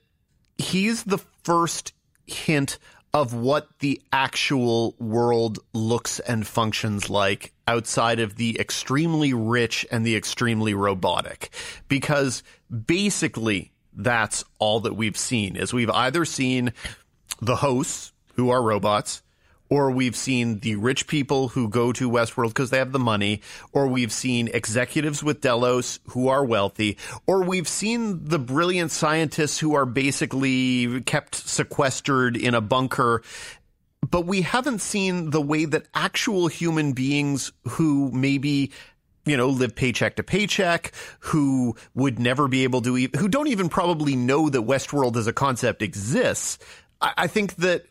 he's 0.59 1.05
the 1.05 1.19
first 1.45 1.93
hint 2.27 2.79
of 3.13 3.33
what 3.33 3.69
the 3.79 4.03
actual 4.13 4.97
world 4.99 5.61
looks 5.73 6.19
and 6.19 6.45
functions 6.45 7.09
like 7.09 7.53
outside 7.69 8.19
of 8.19 8.35
the 8.35 8.59
extremely 8.59 9.33
rich 9.33 9.87
and 9.93 10.05
the 10.05 10.17
extremely 10.17 10.75
robotic. 10.75 11.51
Because 11.87 12.43
basically, 12.87 13.73
that's 13.93 14.45
all 14.59 14.81
that 14.81 14.97
we've 14.97 15.17
seen 15.17 15.55
is 15.55 15.73
we've 15.73 15.91
either 15.91 16.25
seen 16.25 16.73
the 17.41 17.57
hosts 17.57 18.13
who 18.35 18.51
are 18.51 18.63
robots 18.63 19.23
or 19.75 19.91
we've 19.91 20.15
seen 20.15 20.61
the 20.61 20.77
rich 20.77 21.09
people 21.09 21.49
who 21.49 21.69
go 21.69 21.93
to 21.93 22.09
Westworld 22.09 22.51
because 22.51 22.71
they 22.71 22.79
have 22.79 22.93
the 22.93 22.99
money, 23.01 23.41
or 23.73 23.89
we've 23.89 24.13
seen 24.13 24.47
executives 24.47 25.21
with 25.21 25.41
Delos 25.41 25.99
who 26.11 26.29
are 26.29 26.45
wealthy, 26.45 26.97
or 27.27 27.43
we've 27.43 27.67
seen 27.67 28.23
the 28.23 28.39
brilliant 28.39 28.93
scientists 28.93 29.59
who 29.59 29.75
are 29.75 29.85
basically 29.85 31.01
kept 31.01 31.35
sequestered 31.35 32.37
in 32.37 32.55
a 32.55 32.61
bunker. 32.61 33.23
But 34.09 34.27
we 34.27 34.43
haven't 34.43 34.81
seen 34.81 35.31
the 35.31 35.43
way 35.43 35.65
that 35.65 35.89
actual 35.93 36.47
human 36.47 36.93
beings 36.93 37.51
who 37.65 38.13
maybe 38.13 38.71
you 39.27 39.37
know, 39.37 39.49
live 39.49 39.75
paycheck 39.75 40.15
to 40.17 40.23
paycheck, 40.23 40.93
who 41.19 41.75
would 41.95 42.21
never 42.21 42.47
be 42.47 42.63
able 42.63 42.81
to, 42.83 42.95
who 42.95 43.27
don't 43.27 43.49
even 43.49 43.69
probably 43.69 44.15
know 44.15 44.49
that 44.51 44.61
Westworld 44.61 45.17
as 45.17 45.27
a 45.27 45.33
concept 45.33 45.83
exists. 45.83 46.59
I, 47.01 47.13
I 47.17 47.27
think 47.27 47.57
that 47.57 47.87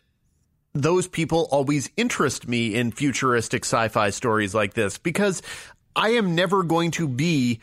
those 0.74 1.06
people 1.06 1.48
always 1.50 1.90
interest 1.96 2.48
me 2.48 2.74
in 2.74 2.90
futuristic 2.90 3.64
sci-fi 3.64 4.10
stories 4.10 4.54
like 4.54 4.74
this 4.74 4.98
because 4.98 5.40
I 5.94 6.10
am 6.10 6.34
never 6.34 6.64
going 6.64 6.90
to 6.92 7.06
be 7.06 7.60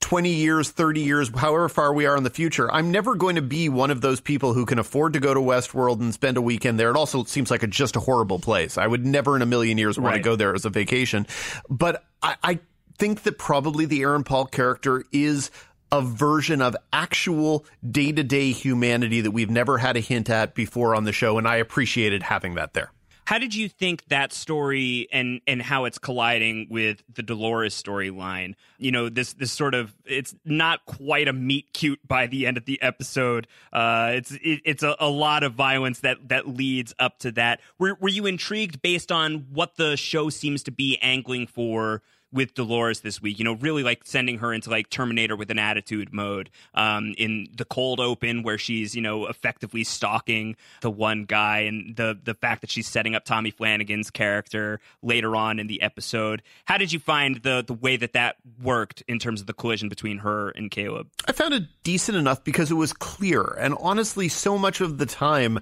20 0.00 0.30
years, 0.30 0.70
30 0.70 1.00
years, 1.00 1.30
however 1.36 1.68
far 1.68 1.92
we 1.92 2.06
are 2.06 2.16
in 2.16 2.22
the 2.22 2.30
future, 2.30 2.70
I'm 2.70 2.90
never 2.90 3.16
going 3.16 3.36
to 3.36 3.42
be 3.42 3.68
one 3.68 3.90
of 3.90 4.00
those 4.00 4.20
people 4.20 4.54
who 4.54 4.64
can 4.64 4.78
afford 4.78 5.12
to 5.12 5.20
go 5.20 5.34
to 5.34 5.40
Westworld 5.40 6.00
and 6.00 6.14
spend 6.14 6.36
a 6.36 6.42
weekend 6.42 6.80
there. 6.80 6.90
It 6.90 6.96
also 6.96 7.24
seems 7.24 7.50
like 7.50 7.62
a, 7.62 7.66
just 7.66 7.96
a 7.96 8.00
horrible 8.00 8.38
place. 8.38 8.78
I 8.78 8.86
would 8.86 9.04
never 9.04 9.36
in 9.36 9.42
a 9.42 9.46
million 9.46 9.76
years 9.76 9.98
want 9.98 10.12
right. 10.12 10.16
to 10.16 10.22
go 10.22 10.36
there 10.36 10.54
as 10.54 10.64
a 10.64 10.70
vacation. 10.70 11.26
But 11.68 12.04
I, 12.22 12.36
I 12.42 12.58
think 12.98 13.24
that 13.24 13.38
probably 13.38 13.84
the 13.84 14.02
Aaron 14.02 14.24
Paul 14.24 14.46
character 14.46 15.04
is 15.12 15.50
a 15.92 16.02
version 16.02 16.62
of 16.62 16.76
actual 16.92 17.64
day 17.88 18.12
to 18.12 18.22
day 18.22 18.52
humanity 18.52 19.20
that 19.20 19.30
we've 19.30 19.50
never 19.50 19.78
had 19.78 19.96
a 19.96 20.00
hint 20.00 20.30
at 20.30 20.54
before 20.54 20.94
on 20.94 21.04
the 21.04 21.12
show. 21.12 21.38
And 21.38 21.48
I 21.48 21.56
appreciated 21.56 22.22
having 22.22 22.54
that 22.54 22.74
there. 22.74 22.92
How 23.30 23.38
did 23.38 23.54
you 23.54 23.68
think 23.68 24.08
that 24.08 24.32
story 24.32 25.06
and 25.12 25.40
and 25.46 25.62
how 25.62 25.84
it's 25.84 25.98
colliding 25.98 26.66
with 26.68 27.00
the 27.14 27.22
Dolores 27.22 27.80
storyline? 27.80 28.54
You 28.76 28.90
know, 28.90 29.08
this 29.08 29.34
this 29.34 29.52
sort 29.52 29.74
of 29.74 29.94
it's 30.04 30.34
not 30.44 30.84
quite 30.84 31.28
a 31.28 31.32
meet 31.32 31.72
cute 31.72 32.00
by 32.04 32.26
the 32.26 32.48
end 32.48 32.56
of 32.56 32.64
the 32.64 32.82
episode. 32.82 33.46
Uh, 33.72 34.14
it's 34.14 34.32
it, 34.32 34.62
it's 34.64 34.82
a, 34.82 34.96
a 34.98 35.08
lot 35.08 35.44
of 35.44 35.54
violence 35.54 36.00
that 36.00 36.28
that 36.28 36.48
leads 36.48 36.92
up 36.98 37.20
to 37.20 37.30
that. 37.32 37.60
Were 37.78 37.96
were 38.00 38.08
you 38.08 38.26
intrigued 38.26 38.82
based 38.82 39.12
on 39.12 39.46
what 39.52 39.76
the 39.76 39.96
show 39.96 40.28
seems 40.28 40.64
to 40.64 40.72
be 40.72 40.98
angling 41.00 41.46
for? 41.46 42.02
With 42.32 42.54
Dolores 42.54 43.00
this 43.00 43.20
week. 43.20 43.38
You 43.38 43.44
know, 43.44 43.54
really 43.54 43.82
like 43.82 44.02
sending 44.04 44.38
her 44.38 44.52
into 44.52 44.70
like 44.70 44.90
Terminator 44.90 45.36
with 45.36 45.50
an 45.50 45.58
attitude 45.58 46.12
mode 46.12 46.50
um, 46.74 47.14
in 47.18 47.48
the 47.56 47.64
cold 47.64 48.00
open 48.00 48.42
where 48.42 48.58
she's 48.58 48.94
you 48.94 49.02
know 49.02 49.26
effectively 49.26 49.84
stalking 49.84 50.56
the 50.80 50.90
one 50.90 51.24
guy, 51.24 51.60
and 51.60 51.96
the 51.96 52.18
the 52.22 52.34
fact 52.34 52.60
that 52.60 52.70
she's 52.70 52.88
setting 52.88 53.14
up 53.14 53.24
Tommy 53.24 53.50
Flanagan's 53.50 54.10
character 54.10 54.80
later 55.02 55.36
on 55.36 55.58
in 55.58 55.66
the 55.66 55.82
episode. 55.82 56.42
How 56.64 56.78
did 56.78 56.92
you 56.92 56.98
find 56.98 57.36
the 57.42 57.64
the 57.66 57.74
way 57.74 57.96
that 57.96 58.12
that 58.12 58.36
worked 58.62 59.02
in 59.08 59.18
terms 59.18 59.40
of 59.40 59.46
the 59.46 59.54
collision 59.54 59.88
between 59.88 60.18
her 60.18 60.50
and 60.50 60.70
Caleb? 60.70 61.08
I 61.26 61.32
found 61.32 61.54
it 61.54 61.64
decent 61.82 62.16
enough 62.16 62.44
because 62.44 62.70
it 62.70 62.74
was 62.74 62.92
clear, 62.92 63.42
and 63.58 63.74
honestly, 63.80 64.28
so 64.28 64.58
much 64.58 64.80
of 64.80 64.98
the 64.98 65.06
time 65.06 65.60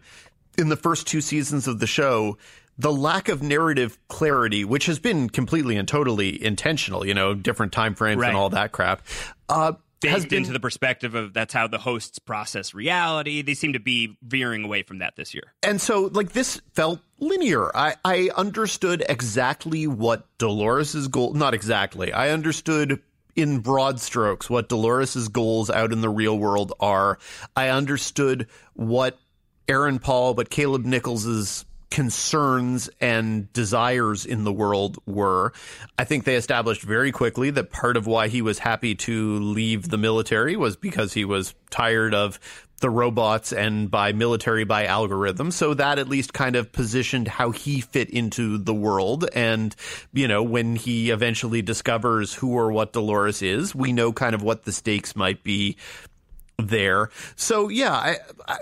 in 0.57 0.69
the 0.69 0.77
first 0.77 1.07
two 1.07 1.21
seasons 1.21 1.69
of 1.69 1.79
the 1.79 1.87
show 1.87 2.37
the 2.79 2.93
lack 2.93 3.29
of 3.29 3.43
narrative 3.43 3.99
clarity, 4.09 4.65
which 4.65 4.87
has 4.87 4.99
been 4.99 5.29
completely 5.29 5.77
and 5.77 5.89
totally 5.89 6.43
intentional, 6.43 7.07
you 7.07 7.15
know, 7.15 7.35
different 7.35 7.73
time 7.73 7.95
frames 7.95 8.21
right. 8.21 8.29
and 8.29 8.37
all 8.37 8.51
that 8.51 8.73
crap, 8.73 9.03
uh, 9.49 9.73
has 10.03 10.25
been 10.25 10.39
into 10.39 10.53
the 10.53 10.61
perspective 10.61 11.17
of 11.17 11.35
that's 11.35 11.53
how 11.53 11.67
the 11.67 11.79
hosts 11.79 12.21
process 12.21 12.73
reality. 12.73 13.43
They 13.43 13.55
seem 13.55 13.73
to 13.73 13.81
be 13.81 14.17
veering 14.23 14.65
away 14.65 14.85
from 14.85 14.99
that 14.99 15.17
this 15.17 15.35
year. 15.35 15.55
And 15.63 15.81
so, 15.81 16.03
like, 16.13 16.33
this 16.33 16.61
felt 16.73 17.01
linear. 17.19 17.77
I, 17.77 17.97
I 18.05 18.31
understood 18.37 19.05
exactly 19.09 19.89
what 19.89 20.27
Dolores's 20.39 21.09
goal, 21.09 21.35
not 21.35 21.53
exactly, 21.53 22.13
I 22.13 22.31
understood 22.31 23.03
in 23.35 23.59
broad 23.59 24.01
strokes 24.01 24.49
what 24.49 24.69
Dolores's 24.69 25.29
goals 25.29 25.71
out 25.71 25.93
in 25.93 26.01
the 26.01 26.09
real 26.09 26.39
world 26.39 26.73
are. 26.81 27.19
I 27.57 27.69
understood 27.69 28.49
what 28.75 29.19
Aaron 29.69 29.99
Paul, 29.99 30.35
but 30.35 30.51
Caleb 30.51 30.85
Nichols's 30.85 31.65
concerns 31.91 32.91
and 33.01 33.53
desires 33.53 34.27
in 34.27 34.45
the 34.45 34.53
world 34.53 34.99
were. 35.07 35.53
I 35.97 36.05
think 36.05 36.25
they 36.25 36.37
established 36.37 36.83
very 36.83 37.13
quickly 37.13 37.51
that 37.51 37.71
part 37.71 37.97
of 37.97 38.07
why 38.07 38.29
he 38.29 38.43
was 38.43 38.59
happy 38.59 38.95
to 38.97 39.39
leave 39.39 39.89
the 39.89 39.99
military 39.99 40.57
was 40.57 40.77
because 40.77 41.15
he 41.15 41.25
was 41.25 41.55
tired 41.71 42.15
of 42.15 42.39
the 42.81 42.91
robots 42.91 43.53
and 43.53 43.91
by 43.91 44.13
military 44.13 44.65
by 44.65 44.87
algorithm. 44.87 45.51
So 45.51 45.75
that 45.75 45.99
at 45.99 46.09
least 46.09 46.33
kind 46.33 46.57
of 46.57 46.71
positioned 46.71 47.27
how 47.27 47.51
he 47.51 47.81
fit 47.81 48.11
into 48.11 48.59
the 48.59 48.75
world. 48.75 49.29
And, 49.35 49.75
you 50.13 50.29
know, 50.29 50.43
when 50.43 50.77
he 50.77 51.11
eventually 51.11 51.63
discovers 51.63 52.35
who 52.35 52.53
or 52.53 52.71
what 52.71 52.93
Dolores 52.93 53.43
is, 53.43 53.75
we 53.75 53.93
know 53.93 54.13
kind 54.13 54.35
of 54.35 54.43
what 54.43 54.65
the 54.65 54.73
stakes 54.73 55.17
might 55.17 55.43
be 55.43 55.77
there. 56.59 57.11
So 57.37 57.69
yeah, 57.69 57.95
I, 57.95 58.17
I, 58.47 58.59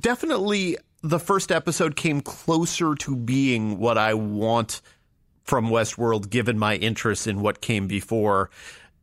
definitely 0.00 0.78
the 1.08 1.18
first 1.20 1.52
episode 1.52 1.96
came 1.96 2.20
closer 2.20 2.94
to 2.96 3.16
being 3.16 3.78
what 3.78 3.98
I 3.98 4.14
want 4.14 4.80
from 5.44 5.68
Westworld, 5.68 6.28
given 6.30 6.58
my 6.58 6.76
interest 6.76 7.26
in 7.26 7.40
what 7.40 7.60
came 7.60 7.86
before. 7.86 8.50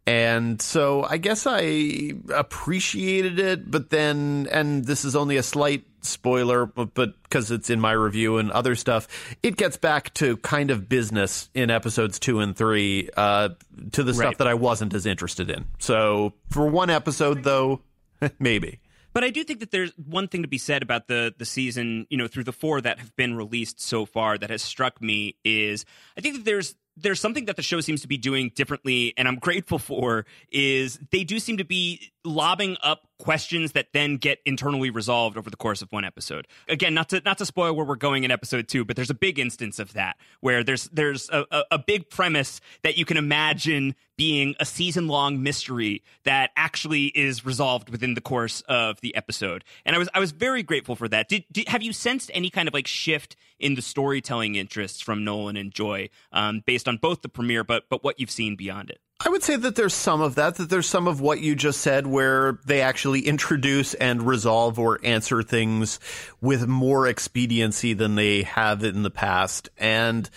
And 0.05 0.61
so 0.61 1.03
I 1.03 1.15
guess 1.15 1.47
I 1.47 2.11
appreciated 2.33 3.39
it, 3.39 3.71
but 3.71 3.89
then, 3.89 4.49
and 4.51 4.83
this 4.83 5.05
is 5.05 5.15
only 5.15 5.37
a 5.37 5.43
slight 5.43 5.85
spoiler, 6.01 6.65
but 6.65 7.23
because 7.23 7.51
it's 7.51 7.69
in 7.69 7.79
my 7.79 7.93
review 7.93 8.37
and 8.37 8.51
other 8.51 8.75
stuff, 8.75 9.07
it 9.41 9.55
gets 9.55 9.77
back 9.77 10.13
to 10.15 10.35
kind 10.37 10.71
of 10.71 10.89
business 10.89 11.49
in 11.53 11.69
episodes 11.69 12.19
two 12.19 12.41
and 12.41 12.57
three, 12.57 13.09
uh, 13.15 13.49
to 13.93 14.03
the 14.03 14.11
right. 14.11 14.27
stuff 14.27 14.37
that 14.39 14.47
I 14.47 14.55
wasn't 14.55 14.93
as 14.93 15.05
interested 15.05 15.49
in. 15.49 15.67
So 15.79 16.33
for 16.49 16.67
one 16.67 16.89
episode, 16.89 17.43
though, 17.43 17.79
maybe. 18.39 18.81
But 19.13 19.23
I 19.23 19.29
do 19.29 19.43
think 19.43 19.59
that 19.59 19.71
there's 19.71 19.91
one 19.97 20.27
thing 20.27 20.41
to 20.41 20.47
be 20.47 20.57
said 20.57 20.81
about 20.81 21.07
the 21.07 21.33
the 21.37 21.45
season, 21.45 22.07
you 22.09 22.17
know, 22.17 22.27
through 22.27 22.43
the 22.45 22.53
four 22.53 22.81
that 22.81 22.99
have 22.99 23.15
been 23.15 23.35
released 23.35 23.79
so 23.79 24.05
far 24.05 24.37
that 24.37 24.49
has 24.49 24.61
struck 24.61 25.01
me 25.01 25.35
is 25.43 25.85
I 26.17 26.21
think 26.21 26.35
that 26.35 26.45
there's 26.45 26.75
there's 26.97 27.19
something 27.19 27.45
that 27.45 27.55
the 27.55 27.61
show 27.61 27.79
seems 27.81 28.01
to 28.01 28.07
be 28.07 28.17
doing 28.17 28.51
differently 28.55 29.13
and 29.17 29.27
I'm 29.27 29.35
grateful 29.39 29.79
for 29.79 30.25
is 30.51 30.99
they 31.11 31.23
do 31.23 31.39
seem 31.39 31.57
to 31.57 31.65
be 31.65 32.12
lobbing 32.25 32.77
up 32.81 33.07
questions 33.19 33.71
that 33.71 33.87
then 33.93 34.17
get 34.17 34.39
internally 34.45 34.89
resolved 34.89 35.37
over 35.37 35.49
the 35.49 35.57
course 35.57 35.81
of 35.81 35.91
one 35.91 36.03
episode. 36.03 36.47
Again, 36.67 36.93
not 36.93 37.09
to 37.09 37.21
not 37.23 37.37
to 37.37 37.45
spoil 37.45 37.73
where 37.73 37.85
we're 37.85 37.95
going 37.95 38.23
in 38.23 38.31
episode 38.31 38.67
two, 38.67 38.83
but 38.83 38.95
there's 38.95 39.09
a 39.09 39.15
big 39.15 39.39
instance 39.39 39.79
of 39.79 39.93
that 39.93 40.17
where 40.41 40.63
there's 40.63 40.85
there's 40.89 41.29
a, 41.29 41.45
a, 41.51 41.63
a 41.71 41.79
big 41.79 42.09
premise 42.09 42.59
that 42.83 42.97
you 42.97 43.05
can 43.05 43.17
imagine 43.17 43.95
being 44.17 44.55
a 44.59 44.65
season 44.65 45.07
long 45.07 45.41
mystery 45.41 46.03
that 46.23 46.51
actually 46.55 47.05
is 47.05 47.45
resolved 47.45 47.89
within 47.89 48.13
the 48.13 48.21
course 48.21 48.61
of 48.67 48.99
the 49.01 49.15
episode. 49.15 49.63
And 49.85 49.95
I 49.95 49.99
was 49.99 50.09
I 50.13 50.19
was 50.19 50.31
very 50.31 50.63
grateful 50.63 50.95
for 50.95 51.07
that. 51.07 51.29
Did, 51.29 51.45
did 51.51 51.67
have 51.69 51.81
you 51.81 51.93
sensed 51.93 52.29
any 52.33 52.49
kind 52.49 52.67
of 52.67 52.73
like 52.73 52.87
shift 52.87 53.35
in 53.59 53.75
the 53.75 53.81
storytelling 53.81 54.55
interests 54.55 55.01
from 55.01 55.23
Nolan 55.23 55.55
and 55.55 55.73
Joy 55.73 56.09
um, 56.31 56.61
based 56.65 56.87
on 56.87 56.97
both 56.97 57.21
the 57.21 57.29
premiere, 57.29 57.63
but 57.63 57.85
but 57.89 58.03
what 58.03 58.19
you've 58.19 58.31
seen 58.31 58.55
beyond 58.55 58.89
it? 58.89 58.99
I 59.25 59.29
would 59.29 59.43
say 59.43 59.55
that 59.55 59.75
there's 59.75 59.93
some 59.93 60.19
of 60.19 60.35
that, 60.35 60.55
that 60.55 60.69
there's 60.69 60.87
some 60.87 61.07
of 61.07 61.21
what 61.21 61.39
you 61.39 61.55
just 61.55 61.79
said 61.79 62.05
where 62.05 62.59
they 62.65 62.81
actually 62.81 63.21
introduce 63.21 63.93
and 63.93 64.21
resolve 64.21 64.77
or 64.79 64.99
answer 65.01 65.41
things 65.41 65.99
with 66.41 66.67
more 66.67 67.07
expediency 67.07 67.93
than 67.93 68.15
they 68.15 68.43
have 68.43 68.83
in 68.83 69.03
the 69.03 69.09
past. 69.09 69.69
And 69.77 70.29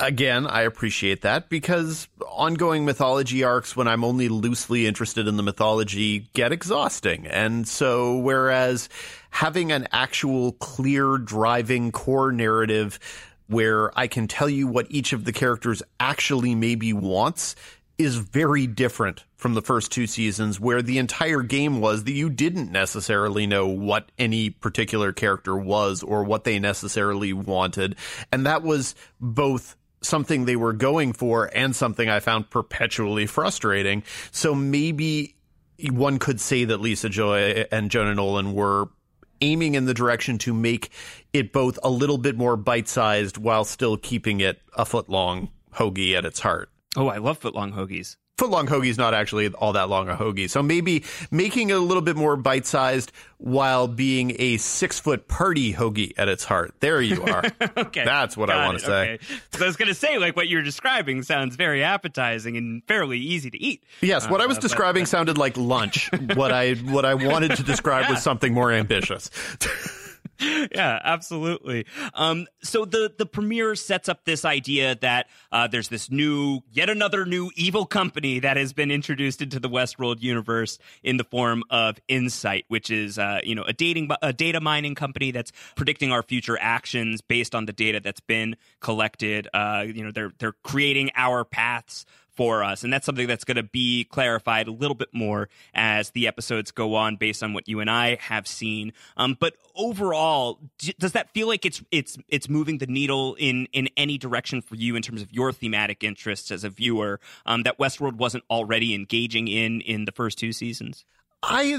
again, 0.00 0.46
I 0.46 0.62
appreciate 0.62 1.20
that 1.22 1.50
because 1.50 2.08
ongoing 2.26 2.86
mythology 2.86 3.44
arcs, 3.44 3.76
when 3.76 3.88
I'm 3.88 4.04
only 4.04 4.30
loosely 4.30 4.86
interested 4.86 5.28
in 5.28 5.36
the 5.36 5.42
mythology, 5.42 6.30
get 6.32 6.50
exhausting. 6.50 7.26
And 7.26 7.68
so, 7.68 8.16
whereas 8.16 8.88
having 9.30 9.70
an 9.70 9.86
actual 9.92 10.52
clear 10.52 11.18
driving 11.18 11.92
core 11.92 12.32
narrative 12.32 12.98
where 13.48 13.96
I 13.98 14.06
can 14.06 14.28
tell 14.28 14.48
you 14.48 14.66
what 14.66 14.86
each 14.88 15.12
of 15.12 15.26
the 15.26 15.32
characters 15.32 15.82
actually 16.00 16.54
maybe 16.54 16.94
wants 16.94 17.54
is 17.96 18.16
very 18.16 18.66
different 18.66 19.24
from 19.36 19.54
the 19.54 19.62
first 19.62 19.92
two 19.92 20.06
seasons 20.06 20.58
where 20.58 20.82
the 20.82 20.98
entire 20.98 21.42
game 21.42 21.80
was 21.80 22.04
that 22.04 22.12
you 22.12 22.28
didn't 22.28 22.72
necessarily 22.72 23.46
know 23.46 23.68
what 23.68 24.10
any 24.18 24.50
particular 24.50 25.12
character 25.12 25.56
was 25.56 26.02
or 26.02 26.24
what 26.24 26.44
they 26.44 26.58
necessarily 26.58 27.32
wanted. 27.32 27.94
And 28.32 28.46
that 28.46 28.62
was 28.62 28.94
both 29.20 29.76
something 30.00 30.44
they 30.44 30.56
were 30.56 30.72
going 30.72 31.12
for 31.12 31.50
and 31.54 31.74
something 31.74 32.08
I 32.08 32.20
found 32.20 32.50
perpetually 32.50 33.26
frustrating. 33.26 34.02
So 34.32 34.54
maybe 34.54 35.36
one 35.90 36.18
could 36.18 36.40
say 36.40 36.64
that 36.64 36.80
Lisa 36.80 37.08
Joy 37.08 37.66
and 37.70 37.90
Jonah 37.90 38.14
Nolan 38.14 38.54
were 38.54 38.88
aiming 39.40 39.74
in 39.74 39.84
the 39.84 39.94
direction 39.94 40.38
to 40.38 40.54
make 40.54 40.90
it 41.32 41.52
both 41.52 41.78
a 41.82 41.90
little 41.90 42.18
bit 42.18 42.36
more 42.36 42.56
bite 42.56 42.88
sized 42.88 43.36
while 43.36 43.64
still 43.64 43.96
keeping 43.96 44.40
it 44.40 44.60
a 44.74 44.84
foot 44.84 45.08
long 45.08 45.50
hoagie 45.74 46.16
at 46.16 46.24
its 46.24 46.40
heart. 46.40 46.70
Oh, 46.96 47.08
I 47.08 47.18
love 47.18 47.40
footlong 47.40 47.72
hoagies. 47.72 48.16
Footlong 48.36 48.66
hoagie's 48.66 48.98
not 48.98 49.14
actually 49.14 49.48
all 49.48 49.74
that 49.74 49.88
long 49.88 50.08
a 50.08 50.16
hoagie. 50.16 50.50
So 50.50 50.60
maybe 50.60 51.04
making 51.30 51.70
it 51.70 51.74
a 51.76 51.78
little 51.78 52.02
bit 52.02 52.16
more 52.16 52.34
bite 52.34 52.66
sized 52.66 53.12
while 53.38 53.86
being 53.86 54.34
a 54.40 54.56
six 54.56 54.98
foot 54.98 55.28
party 55.28 55.72
hoagie 55.72 56.12
at 56.16 56.28
its 56.28 56.42
heart. 56.42 56.74
There 56.80 57.00
you 57.00 57.22
are. 57.22 57.44
okay. 57.76 58.04
That's 58.04 58.36
what 58.36 58.48
Got 58.48 58.56
I 58.56 58.66
want 58.66 58.80
to 58.80 58.84
say. 58.84 59.12
Okay. 59.14 59.24
So 59.52 59.64
I 59.64 59.68
was 59.68 59.76
going 59.76 59.88
to 59.88 59.94
say, 59.94 60.18
like, 60.18 60.34
what 60.34 60.48
you're 60.48 60.62
describing 60.62 61.22
sounds 61.22 61.54
very 61.54 61.84
appetizing 61.84 62.56
and 62.56 62.82
fairly 62.88 63.20
easy 63.20 63.50
to 63.50 63.62
eat. 63.62 63.84
Yes. 64.00 64.28
What 64.28 64.40
uh, 64.40 64.44
I 64.44 64.46
was 64.48 64.58
uh, 64.58 64.62
describing 64.62 65.04
but, 65.04 65.08
sounded 65.10 65.38
like 65.38 65.56
lunch. 65.56 66.10
what 66.34 66.50
I, 66.50 66.74
what 66.74 67.04
I 67.04 67.14
wanted 67.14 67.54
to 67.56 67.62
describe 67.62 68.06
yeah. 68.06 68.14
was 68.14 68.22
something 68.24 68.52
more 68.52 68.72
ambitious. 68.72 69.30
yeah, 70.40 70.98
absolutely. 71.04 71.86
Um, 72.14 72.46
so 72.62 72.84
the 72.84 73.12
the 73.16 73.26
premiere 73.26 73.74
sets 73.74 74.08
up 74.08 74.24
this 74.24 74.44
idea 74.44 74.96
that 74.96 75.26
uh, 75.52 75.68
there's 75.68 75.88
this 75.88 76.10
new, 76.10 76.60
yet 76.72 76.90
another 76.90 77.24
new 77.24 77.50
evil 77.56 77.86
company 77.86 78.40
that 78.40 78.56
has 78.56 78.72
been 78.72 78.90
introduced 78.90 79.42
into 79.42 79.60
the 79.60 79.68
Westworld 79.68 80.22
universe 80.22 80.78
in 81.02 81.16
the 81.16 81.24
form 81.24 81.62
of 81.70 81.98
Incite, 82.08 82.64
which 82.68 82.90
is 82.90 83.18
uh, 83.18 83.40
you 83.44 83.54
know 83.54 83.62
a 83.62 83.72
dating 83.72 84.10
a 84.22 84.32
data 84.32 84.60
mining 84.60 84.94
company 84.94 85.30
that's 85.30 85.52
predicting 85.76 86.10
our 86.10 86.22
future 86.22 86.58
actions 86.60 87.20
based 87.20 87.54
on 87.54 87.66
the 87.66 87.72
data 87.72 88.00
that's 88.00 88.20
been 88.20 88.56
collected. 88.80 89.48
Uh, 89.54 89.84
you 89.86 90.02
know, 90.02 90.10
they're 90.10 90.32
they're 90.38 90.54
creating 90.64 91.10
our 91.14 91.44
paths 91.44 92.06
for 92.34 92.64
us. 92.64 92.84
And 92.84 92.92
that's 92.92 93.06
something 93.06 93.26
that's 93.26 93.44
going 93.44 93.56
to 93.56 93.62
be 93.62 94.04
clarified 94.04 94.68
a 94.68 94.72
little 94.72 94.94
bit 94.94 95.08
more 95.12 95.48
as 95.74 96.10
the 96.10 96.26
episodes 96.26 96.70
go 96.70 96.94
on 96.94 97.16
based 97.16 97.42
on 97.42 97.52
what 97.52 97.68
you 97.68 97.80
and 97.80 97.90
I 97.90 98.16
have 98.20 98.46
seen. 98.46 98.92
Um, 99.16 99.36
but 99.38 99.54
overall, 99.74 100.58
d- 100.78 100.94
does 100.98 101.12
that 101.12 101.30
feel 101.32 101.46
like 101.46 101.64
it's, 101.64 101.82
it's, 101.90 102.18
it's 102.28 102.48
moving 102.48 102.78
the 102.78 102.86
needle 102.86 103.36
in, 103.38 103.66
in 103.72 103.88
any 103.96 104.18
direction 104.18 104.62
for 104.62 104.74
you 104.74 104.96
in 104.96 105.02
terms 105.02 105.22
of 105.22 105.32
your 105.32 105.52
thematic 105.52 106.02
interests 106.02 106.50
as 106.50 106.64
a 106.64 106.70
viewer, 106.70 107.20
um, 107.46 107.62
that 107.62 107.78
Westworld 107.78 108.16
wasn't 108.16 108.44
already 108.50 108.94
engaging 108.94 109.48
in, 109.48 109.80
in 109.80 110.04
the 110.04 110.12
first 110.12 110.38
two 110.38 110.52
seasons? 110.52 111.04
I 111.46 111.72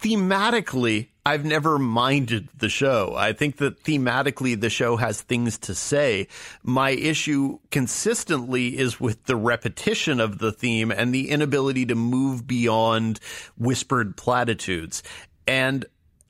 thematically, 0.00 1.08
I've 1.26 1.44
never 1.44 1.78
minded 1.78 2.48
the 2.56 2.70
show. 2.70 3.14
I 3.16 3.34
think 3.34 3.58
that 3.58 3.82
thematically 3.82 4.58
the 4.58 4.70
show 4.70 4.96
has 4.96 5.20
things 5.20 5.58
to 5.58 5.74
say. 5.74 6.28
My 6.62 6.90
issue 6.90 7.58
consistently 7.70 8.78
is 8.78 8.98
with 8.98 9.24
the 9.24 9.36
repetition 9.36 10.20
of 10.20 10.38
the 10.38 10.52
theme 10.52 10.90
and 10.90 11.14
the 11.14 11.28
inability 11.28 11.84
to 11.86 11.94
move 11.94 12.46
beyond 12.46 13.20
whispered 13.58 14.16
platitudes. 14.16 15.02
And 15.46 15.84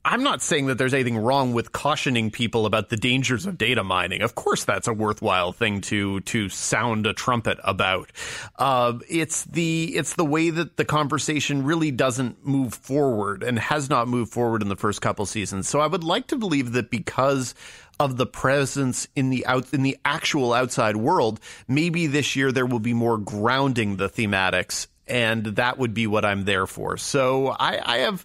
I'm 0.09 0.23
not 0.23 0.41
saying 0.41 0.67
that 0.69 0.79
there's 0.79 0.95
anything 0.95 1.19
wrong 1.19 1.53
with 1.53 1.73
cautioning 1.73 2.31
people 2.31 2.65
about 2.65 2.89
the 2.89 2.97
dangers 2.97 3.45
of 3.45 3.59
data 3.59 3.85
mining. 3.85 4.23
Of 4.23 4.35
course, 4.35 4.65
that's 4.65 4.89
a 4.89 4.93
worthwhile 4.95 5.53
thing 5.53 5.83
to 5.83 6.21
to 6.21 6.49
sound 6.49 7.07
a 7.07 7.13
trumpet 7.13 7.59
about. 7.63 8.11
Uh, 8.59 9.01
it's 9.11 9.45
the 9.45 9.95
it's 9.95 10.15
the 10.15 10.25
way 10.25 10.49
that 10.49 10.79
the 10.79 10.87
conversation 10.87 11.63
really 11.63 11.91
doesn't 11.91 12.47
move 12.47 12.73
forward 12.73 13.43
and 13.43 13.59
has 13.59 13.91
not 13.91 14.09
moved 14.09 14.33
forward 14.33 14.63
in 14.63 14.71
the 14.71 14.77
first 14.77 15.03
couple 15.03 15.27
seasons. 15.27 15.69
So 15.69 15.79
I 15.81 15.87
would 15.87 16.05
like 16.05 16.29
to 16.29 16.37
believe 16.37 16.73
that 16.73 16.91
because 16.91 17.55
of 18.01 18.17
the 18.17 18.27
presence 18.27 19.07
in 19.15 19.29
the 19.29 19.45
out 19.45 19.75
in 19.75 19.83
the 19.83 19.99
actual 20.07 20.55
outside 20.55 20.97
world, 20.97 21.39
maybe 21.69 22.07
this 22.07 22.35
year 22.35 22.51
there 22.51 22.65
will 22.65 22.81
be 22.81 22.95
more 22.95 23.19
grounding 23.19 23.97
the 23.97 24.09
thematics 24.09 24.87
and 25.07 25.45
that 25.45 25.77
would 25.77 25.93
be 25.93 26.07
what 26.07 26.25
I'm 26.25 26.47
there 26.47 26.67
for. 26.67 26.97
So 26.97 27.49
I, 27.49 27.97
I 27.97 27.99
have 27.99 28.25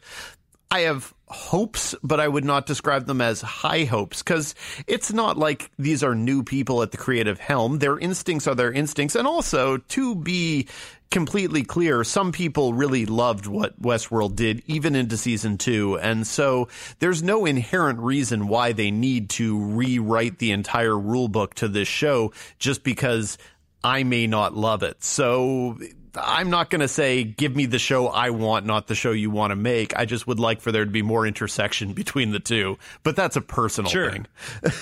I 0.71 0.81
have 0.81 1.13
hopes, 1.33 1.95
but 2.03 2.19
I 2.19 2.27
would 2.27 2.45
not 2.45 2.65
describe 2.65 3.05
them 3.05 3.19
as 3.21 3.41
high 3.41 3.83
hopes 3.83 4.23
because 4.23 4.55
it's 4.87 5.11
not 5.11 5.37
like 5.37 5.71
these 5.77 6.03
are 6.03 6.15
new 6.15 6.43
people 6.43 6.81
at 6.81 6.91
the 6.91 6.97
creative 6.97 7.39
helm. 7.39 7.79
Their 7.79 7.97
instincts 7.97 8.47
are 8.47 8.55
their 8.55 8.71
instincts. 8.71 9.15
And 9.15 9.27
also, 9.27 9.77
to 9.77 10.15
be 10.15 10.67
completely 11.11 11.63
clear, 11.63 12.03
some 12.03 12.31
people 12.31 12.73
really 12.73 13.05
loved 13.05 13.45
what 13.45 13.79
Westworld 13.81 14.35
did, 14.35 14.63
even 14.65 14.95
into 14.95 15.17
season 15.17 15.57
two. 15.57 15.97
And 15.99 16.25
so 16.25 16.69
there's 16.99 17.21
no 17.21 17.45
inherent 17.45 17.99
reason 17.99 18.47
why 18.47 18.71
they 18.71 18.91
need 18.91 19.29
to 19.31 19.59
rewrite 19.59 20.39
the 20.39 20.51
entire 20.51 20.97
rule 20.97 21.27
book 21.27 21.53
to 21.55 21.67
this 21.67 21.87
show 21.87 22.31
just 22.57 22.83
because 22.83 23.37
I 23.83 24.03
may 24.03 24.27
not 24.27 24.55
love 24.55 24.81
it. 24.81 25.03
So 25.03 25.77
I'm 26.15 26.49
not 26.49 26.69
going 26.69 26.81
to 26.81 26.87
say, 26.87 27.23
give 27.23 27.55
me 27.55 27.65
the 27.65 27.79
show 27.79 28.07
I 28.07 28.29
want, 28.29 28.65
not 28.65 28.87
the 28.87 28.95
show 28.95 29.11
you 29.11 29.31
want 29.31 29.51
to 29.51 29.55
make. 29.55 29.97
I 29.97 30.05
just 30.05 30.27
would 30.27 30.39
like 30.39 30.61
for 30.61 30.71
there 30.71 30.85
to 30.85 30.91
be 30.91 31.01
more 31.01 31.25
intersection 31.25 31.93
between 31.93 32.31
the 32.31 32.39
two. 32.39 32.77
But 33.03 33.15
that's 33.15 33.35
a 33.35 33.41
personal 33.41 33.89
sure. 33.89 34.11
thing. 34.11 34.27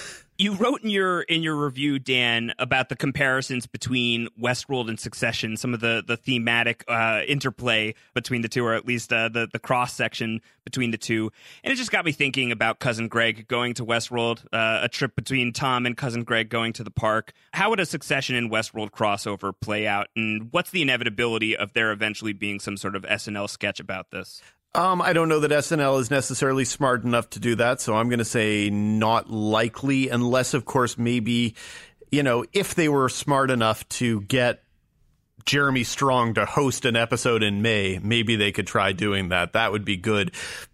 you 0.41 0.53
wrote 0.53 0.81
in 0.81 0.89
your 0.89 1.21
in 1.21 1.43
your 1.43 1.55
review, 1.55 1.99
Dan, 1.99 2.51
about 2.57 2.89
the 2.89 2.95
comparisons 2.95 3.67
between 3.67 4.27
Westworld 4.41 4.89
and 4.89 4.99
Succession, 4.99 5.55
some 5.55 5.73
of 5.73 5.81
the 5.81 6.03
the 6.05 6.17
thematic 6.17 6.83
uh, 6.87 7.21
interplay 7.27 7.93
between 8.15 8.41
the 8.41 8.49
two, 8.49 8.65
or 8.65 8.73
at 8.73 8.85
least 8.85 9.13
uh, 9.13 9.29
the 9.29 9.47
the 9.51 9.59
cross 9.59 9.93
section 9.93 10.41
between 10.63 10.89
the 10.89 10.97
two, 10.97 11.31
and 11.63 11.71
it 11.71 11.75
just 11.75 11.91
got 11.91 12.05
me 12.05 12.11
thinking 12.11 12.51
about 12.51 12.79
cousin 12.79 13.07
Greg 13.07 13.47
going 13.47 13.75
to 13.75 13.85
Westworld, 13.85 14.43
uh, 14.51 14.79
a 14.81 14.89
trip 14.89 15.15
between 15.15 15.53
Tom 15.53 15.85
and 15.85 15.95
cousin 15.95 16.23
Greg 16.23 16.49
going 16.49 16.73
to 16.73 16.83
the 16.83 16.91
park. 16.91 17.33
How 17.53 17.69
would 17.69 17.79
a 17.79 17.85
Succession 17.85 18.35
and 18.35 18.49
Westworld 18.49 18.89
crossover 18.89 19.53
play 19.59 19.85
out, 19.85 20.07
and 20.15 20.49
what's 20.51 20.71
the 20.71 20.81
inevitability 20.81 21.55
of 21.55 21.73
there 21.73 21.91
eventually 21.91 22.33
being 22.33 22.59
some 22.59 22.77
sort 22.77 22.95
of 22.95 23.03
SNL 23.03 23.47
sketch 23.47 23.79
about 23.79 24.09
this? 24.09 24.41
Um, 24.73 25.01
I 25.01 25.11
don't 25.11 25.27
know 25.27 25.41
that 25.41 25.51
SNL 25.51 25.99
is 25.99 26.09
necessarily 26.09 26.63
smart 26.63 27.03
enough 27.03 27.29
to 27.31 27.39
do 27.39 27.55
that, 27.55 27.81
so 27.81 27.95
I'm 27.95 28.07
going 28.07 28.19
to 28.19 28.25
say 28.25 28.69
not 28.69 29.29
likely, 29.29 30.07
unless, 30.07 30.53
of 30.53 30.63
course, 30.63 30.97
maybe, 30.97 31.55
you 32.09 32.23
know, 32.23 32.45
if 32.53 32.73
they 32.75 32.87
were 32.87 33.09
smart 33.09 33.51
enough 33.51 33.87
to 33.89 34.21
get 34.21 34.63
Jeremy 35.45 35.83
Strong 35.83 36.35
to 36.35 36.45
host 36.45 36.85
an 36.85 36.95
episode 36.95 37.43
in 37.43 37.61
May, 37.61 37.99
maybe 38.01 38.37
they 38.37 38.53
could 38.53 38.67
try 38.67 38.93
doing 38.93 39.29
that. 39.29 39.53
That 39.53 39.73
would 39.73 39.83
be 39.83 39.97
good. 39.97 40.31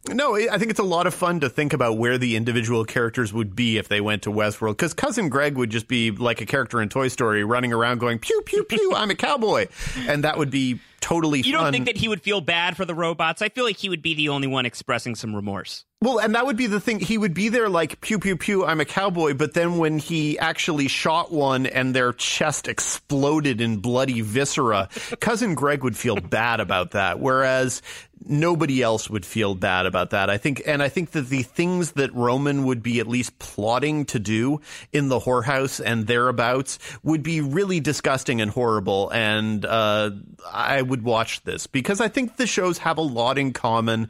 No, 0.10 0.36
I 0.36 0.57
think 0.57 0.69
it's 0.69 0.79
a 0.79 0.83
lot 0.83 1.07
of 1.07 1.13
fun 1.13 1.39
to 1.39 1.49
think 1.49 1.73
about 1.73 1.97
where 1.97 2.19
the 2.19 2.36
individual 2.36 2.86
characters 2.86 3.33
would 3.33 3.55
be 3.55 3.77
if 3.77 3.88
they 3.88 4.01
went 4.01 4.23
to 4.23 4.29
Westworld. 4.29 4.73
Because 4.73 4.93
Cousin 4.93 5.29
Greg 5.29 5.57
would 5.57 5.69
just 5.69 5.88
be 5.88 6.12
like 6.12 6.41
a 6.41 6.45
character 6.45 6.81
in 6.81 6.89
Toy 6.89 7.07
Story 7.07 7.43
running 7.43 7.73
around 7.73 7.99
going, 7.99 8.19
pew, 8.19 8.41
pew, 8.45 8.63
pew, 8.63 8.93
I'm 8.95 9.10
a 9.10 9.15
cowboy. 9.15 9.67
And 10.07 10.23
that 10.23 10.38
would 10.38 10.51
be 10.51 10.79
totally 11.01 11.41
You 11.41 11.53
fun. 11.53 11.63
don't 11.65 11.71
think 11.73 11.86
that 11.86 11.97
he 11.97 12.07
would 12.07 12.21
feel 12.21 12.41
bad 12.41 12.75
for 12.77 12.86
the 12.86 12.95
robots? 12.95 13.41
I 13.41 13.49
feel 13.49 13.63
like 13.63 13.77
he 13.77 13.89
would 13.89 14.01
be 14.01 14.13
the 14.13 14.29
only 14.29 14.47
one 14.47 14.65
expressing 14.65 15.15
some 15.15 15.36
remorse. 15.36 15.86
Well, 15.99 16.19
and 16.19 16.36
that 16.36 16.45
would 16.45 16.57
be 16.57 16.67
the 16.67 16.79
thing. 16.79 16.99
He 16.99 17.17
would 17.17 17.33
be 17.33 17.49
there 17.49 17.69
like 17.69 18.01
pew 18.01 18.19
pew 18.19 18.38
pew. 18.38 18.63
I'm 18.65 18.79
a 18.79 18.86
cowboy, 18.86 19.33
but 19.33 19.55
then 19.55 19.79
when 19.79 19.97
he 19.97 20.38
actually 20.38 20.88
shot 20.88 21.31
one 21.31 21.65
and 21.65 21.95
their 21.95 22.13
chest 22.13 22.67
exploded 22.67 23.62
in 23.62 23.77
bloody 23.77 24.21
viscera, 24.21 24.89
cousin 25.19 25.55
Greg 25.55 25.83
would 25.83 25.97
feel 25.97 26.15
bad 26.17 26.60
about 26.60 26.91
that. 26.91 27.19
Whereas 27.19 27.81
nobody 28.25 28.82
else 28.82 29.10
would 29.10 29.25
feel 29.25 29.56
bad 29.56 29.86
about 29.86 30.12
that. 30.12 30.30
I 30.30 30.38
think, 30.38 30.62
and 30.65 30.82
I 30.82 30.89
think 30.89 31.12
that 31.12 31.30
the 31.30 31.43
things 31.43 31.93
that 31.93 32.13
Roman 32.13 32.65
would 32.65 32.84
be 32.84 32.99
at 32.99 33.08
least 33.08 33.38
plotting 33.39 34.06
to 34.06 34.19
do 34.19 34.62
in 34.91 35.10
the 35.10 35.19
whorehouse 35.19 35.82
and 35.84 36.08
thereabouts 36.08 36.80
would 37.03 37.23
be 37.23 37.41
really 37.41 37.80
disgusting 37.80 38.41
and 38.41 38.51
horrible. 38.51 39.10
And 39.10 39.65
uh, 39.65 40.12
I 40.51 40.82
would 40.82 41.03
watch 41.03 41.43
this 41.43 41.67
because 41.67 42.01
I 42.01 42.08
think 42.08 42.38
the 42.38 42.47
shows 42.47 42.80
have 42.80 42.97
a 42.97 43.01
lot 43.01 43.38
in 43.38 43.53
common 43.53 44.10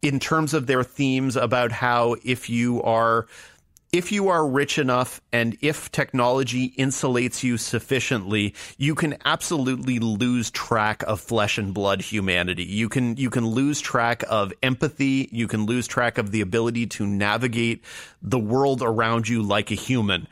in 0.00 0.20
terms 0.20 0.54
of 0.54 0.66
their 0.66 0.84
themes 0.84 1.36
about 1.36 1.72
how 1.72 2.16
if 2.24 2.48
you 2.48 2.82
are 2.82 3.26
if 3.92 4.12
you 4.12 4.28
are 4.28 4.46
rich 4.46 4.78
enough 4.78 5.20
and 5.32 5.56
if 5.60 5.90
technology 5.90 6.70
insulates 6.70 7.42
you 7.42 7.56
sufficiently, 7.56 8.54
you 8.76 8.94
can 8.94 9.16
absolutely 9.24 9.98
lose 9.98 10.50
track 10.50 11.02
of 11.06 11.20
flesh 11.20 11.58
and 11.58 11.72
blood 11.72 12.02
humanity. 12.02 12.64
You 12.64 12.88
can 12.88 13.16
you 13.16 13.30
can 13.30 13.46
lose 13.46 13.80
track 13.80 14.24
of 14.28 14.52
empathy, 14.62 15.28
you 15.32 15.48
can 15.48 15.64
lose 15.66 15.86
track 15.86 16.18
of 16.18 16.30
the 16.30 16.42
ability 16.42 16.86
to 16.86 17.06
navigate 17.06 17.84
the 18.20 18.38
world 18.38 18.82
around 18.82 19.28
you 19.28 19.42
like 19.42 19.70
a 19.70 19.74
human. 19.76 20.28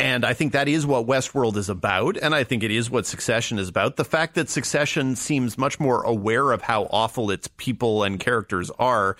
And 0.00 0.24
I 0.24 0.32
think 0.32 0.52
that 0.52 0.68
is 0.68 0.86
what 0.86 1.06
Westworld 1.06 1.56
is 1.56 1.68
about. 1.68 2.16
And 2.16 2.32
I 2.32 2.44
think 2.44 2.62
it 2.62 2.70
is 2.70 2.88
what 2.88 3.04
Succession 3.04 3.58
is 3.58 3.68
about. 3.68 3.96
The 3.96 4.04
fact 4.04 4.36
that 4.36 4.48
Succession 4.48 5.16
seems 5.16 5.58
much 5.58 5.80
more 5.80 6.02
aware 6.02 6.52
of 6.52 6.62
how 6.62 6.84
awful 6.84 7.32
its 7.32 7.48
people 7.56 8.04
and 8.04 8.20
characters 8.20 8.70
are 8.78 9.16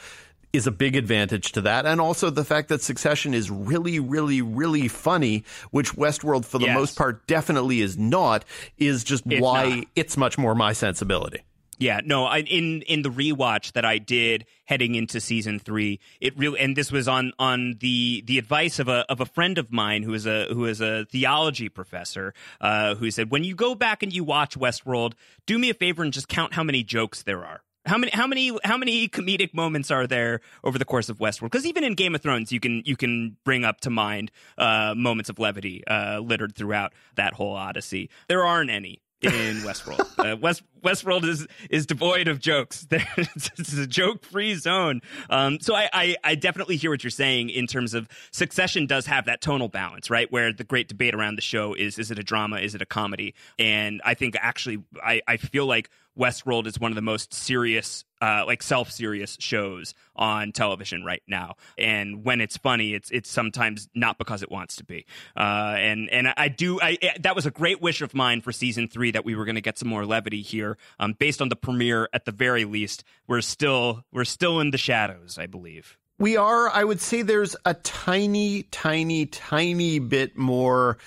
is 0.53 0.67
a 0.67 0.71
big 0.71 0.97
advantage 0.97 1.53
to 1.53 1.61
that. 1.63 1.85
And 1.87 2.01
also 2.01 2.31
the 2.31 2.45
fact 2.45 2.69
that 2.69 2.81
Succession 2.83 3.35
is 3.35 3.51
really, 3.51 4.01
really, 4.01 4.41
really 4.43 4.89
funny, 4.89 5.45
which 5.71 5.93
Westworld 5.95 6.45
for 6.45 6.59
the 6.59 6.67
Yes. 6.67 6.75
most 6.75 6.97
part 6.97 7.27
definitely 7.27 7.81
is 7.81 7.99
not, 7.99 8.45
is 8.79 9.05
just 9.05 9.25
It's 9.27 9.41
why 9.43 9.69
not. 9.69 9.85
it's 9.95 10.17
much 10.17 10.39
more 10.39 10.55
my 10.55 10.73
sensibility. 10.73 11.41
Yeah, 11.81 12.01
no, 12.05 12.25
I, 12.25 12.39
in 12.39 12.83
in 12.83 13.03
the 13.03 13.09
rewatch 13.09 13.71
that 13.75 13.85
I 13.85 13.99
did 13.99 14.47
heading 14.65 14.97
into 14.97 15.21
season 15.21 15.61
three, 15.61 16.01
it 16.21 16.37
really 16.37 16.59
and 16.59 16.75
this 16.77 16.91
was 16.91 17.07
on 17.07 17.33
on 17.39 17.77
the 17.79 18.25
the 18.27 18.37
advice 18.37 18.81
of 18.81 18.89
a 18.89 19.05
of 19.09 19.21
a 19.21 19.27
friend 19.27 19.59
of 19.59 19.71
mine 19.71 20.03
who 20.03 20.13
is 20.13 20.27
a 20.27 20.47
who 20.53 20.65
is 20.65 20.81
a 20.81 21.05
theology 21.05 21.69
professor, 21.69 22.35
uh, 22.61 22.97
who 22.97 23.13
said 23.13 23.31
when 23.31 23.45
you 23.45 23.55
go 23.55 23.77
back 23.77 24.03
and 24.03 24.13
you 24.13 24.25
watch 24.25 24.59
Westworld, 24.59 25.13
do 25.47 25.57
me 25.57 25.71
a 25.71 25.75
favor 25.75 26.03
and 26.03 26.13
just 26.13 26.27
count 26.27 26.55
how 26.55 26.65
many 26.65 26.83
jokes 26.83 27.23
there 27.23 27.45
are. 27.45 27.61
How 27.89 27.99
many 27.99 28.13
how 28.13 28.27
many 28.27 28.57
how 28.65 28.77
many 28.77 29.09
comedic 29.09 29.55
moments 29.55 29.91
are 29.91 30.07
there 30.07 30.41
over 30.63 30.79
the 30.79 30.85
course 30.85 31.09
of 31.09 31.19
Westworld? 31.19 31.51
Because 31.51 31.67
even 31.67 31.85
in 31.85 31.95
Game 31.95 32.15
of 32.15 32.21
Thrones, 32.21 32.53
you 32.53 32.61
can 32.61 32.83
you 32.85 32.97
can 32.97 33.37
bring 33.45 33.65
up 33.65 33.81
to 33.81 33.91
mind 33.91 34.31
uh, 34.59 34.95
moments 34.97 35.31
of 35.31 35.39
levity 35.39 35.87
uh, 35.87 36.21
littered 36.21 36.55
throughout 36.55 36.93
that 37.17 37.33
whole 37.33 37.55
Odyssey. 37.55 38.11
There 38.29 38.45
aren't 38.45 38.71
any 38.71 39.01
in 39.21 39.31
Westworld. 39.65 40.07
Uh, 40.19 40.37
West 40.37 40.63
Westworld 40.83 41.25
is 41.25 41.47
is 41.71 41.87
devoid 41.87 42.29
of 42.29 42.39
jokes. 42.39 42.87
it's, 42.91 43.73
a 43.73 43.87
joke 43.87 44.25
free 44.25 44.55
zone. 44.55 45.01
Um, 45.31 45.59
so 45.61 45.75
I, 45.75 45.89
I 45.93 46.17
I 46.25 46.35
definitely 46.35 46.77
hear 46.77 46.91
what 46.91 47.03
you're 47.03 47.11
saying 47.11 47.51
in 47.51 47.67
terms 47.67 47.95
of 47.95 48.09
Succession 48.31 48.87
does 48.87 49.07
have 49.07 49.27
that 49.27 49.41
tonal 49.41 49.69
balance, 49.69 50.11
right? 50.11 50.31
Where 50.31 50.53
the 50.53 50.65
great 50.65 50.89
debate 50.89 51.15
around 51.15 51.37
the 51.37 51.43
show 51.43 51.75
is 51.75 51.99
is 51.99 52.11
it 52.11 52.19
a 52.19 52.23
drama, 52.23 52.59
is 52.59 52.75
it 52.75 52.83
a 52.83 52.87
comedy? 52.87 53.35
And 53.59 54.01
I 54.05 54.15
think 54.15 54.37
actually 54.41 54.83
I 55.03 55.21
I 55.27 55.37
feel 55.37 55.67
like 55.67 55.91
Westworld 56.19 56.67
is 56.67 56.79
one 56.79 56.91
of 56.91 56.97
the 56.97 57.03
most 57.03 57.33
serious, 57.33 58.05
uh, 58.21 58.45
like 58.47 58.63
self-serious 58.63 59.37
shows 59.41 59.95
on 60.17 60.53
television 60.53 61.05
right 61.05 61.23
now. 61.29 61.55
And 61.79 62.25
when 62.25 62.41
it's 62.41 62.57
funny, 62.57 62.95
it's 62.95 63.11
it's 63.11 63.31
sometimes 63.31 63.89
not 63.95 64.19
because 64.19 64.43
it 64.43 64.51
wants 64.51 64.77
to 64.77 64.85
be. 64.85 65.07
Uh, 65.37 65.77
and 65.79 66.11
and 66.11 66.33
I 66.37 66.49
do. 66.49 66.81
I 66.81 66.99
that 67.21 67.37
was 67.37 67.47
a 67.47 67.51
great 67.51 67.81
wish 67.81 68.03
of 68.03 68.15
mine 68.15 68.41
for 68.41 68.53
season 68.53 68.89
three 68.89 69.13
that 69.13 69.25
we 69.25 69.35
were 69.35 69.45
going 69.45 69.55
to 69.55 69.61
get 69.61 69.79
some 69.79 69.89
more 69.89 70.05
levity 70.05 70.43
here. 70.43 70.77
Um, 70.99 71.15
based 71.19 71.41
on 71.41 71.49
the 71.49 71.57
premiere, 71.57 72.09
at 72.13 72.25
the 72.25 72.33
very 72.33 72.65
least, 72.65 73.05
we're 73.27 73.41
still 73.41 74.05
we're 74.13 74.25
still 74.25 74.61
in 74.61 74.71
the 74.71 74.79
shadows, 74.79 75.39
I 75.39 75.47
believe. 75.47 75.97
We 76.19 76.37
are, 76.37 76.69
I 76.69 76.83
would 76.83 77.01
say 77.01 77.23
there's 77.23 77.55
a 77.65 77.75
tiny, 77.75 78.65
tiny, 78.65 79.27
tiny 79.27 80.01
bit 80.01 80.37
more 80.37 80.99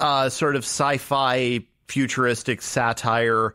uh, 0.00 0.28
sort 0.28 0.56
of 0.56 0.64
sci 0.64 0.96
fi 0.96 1.66
futuristic 1.86 2.60
satire 2.60 3.54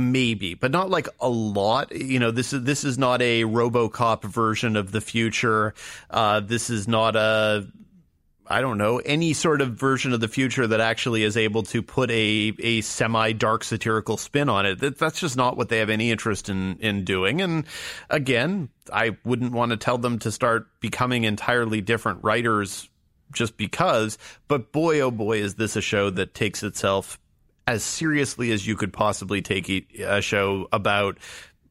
maybe 0.00 0.54
but 0.54 0.70
not 0.70 0.90
like 0.90 1.08
a 1.20 1.28
lot 1.28 1.94
you 1.94 2.18
know 2.18 2.30
this 2.30 2.52
is 2.52 2.62
this 2.64 2.84
is 2.84 2.98
not 2.98 3.20
a 3.22 3.42
robocop 3.44 4.24
version 4.24 4.76
of 4.76 4.92
the 4.92 5.00
future 5.00 5.74
uh 6.10 6.40
this 6.40 6.70
is 6.70 6.88
not 6.88 7.16
a 7.16 7.66
I 8.50 8.62
don't 8.62 8.78
know 8.78 8.98
any 8.98 9.32
sort 9.32 9.60
of 9.60 9.74
version 9.74 10.12
of 10.12 10.18
the 10.18 10.26
future 10.26 10.66
that 10.66 10.80
actually 10.80 11.22
is 11.22 11.36
able 11.36 11.62
to 11.64 11.82
put 11.82 12.10
a 12.10 12.52
a 12.58 12.80
semi 12.80 13.30
dark 13.30 13.62
satirical 13.62 14.16
spin 14.16 14.48
on 14.48 14.66
it. 14.66 14.80
That, 14.80 14.98
that's 14.98 15.20
just 15.20 15.36
not 15.36 15.56
what 15.56 15.68
they 15.68 15.78
have 15.78 15.88
any 15.88 16.10
interest 16.10 16.48
in 16.48 16.76
in 16.80 17.04
doing. 17.04 17.40
And 17.40 17.64
again, 18.10 18.68
I 18.92 19.16
wouldn't 19.24 19.52
want 19.52 19.70
to 19.70 19.76
tell 19.76 19.98
them 19.98 20.18
to 20.20 20.32
start 20.32 20.66
becoming 20.80 21.22
entirely 21.22 21.80
different 21.80 22.24
writers 22.24 22.88
just 23.32 23.56
because. 23.56 24.18
But 24.48 24.72
boy, 24.72 24.98
oh 24.98 25.12
boy, 25.12 25.38
is 25.38 25.54
this 25.54 25.76
a 25.76 25.80
show 25.80 26.10
that 26.10 26.34
takes 26.34 26.64
itself 26.64 27.19
as 27.70 27.82
seriously 27.84 28.50
as 28.52 28.66
you 28.66 28.76
could 28.76 28.92
possibly 28.92 29.42
take 29.42 29.68
a 30.00 30.20
show 30.20 30.68
about 30.72 31.18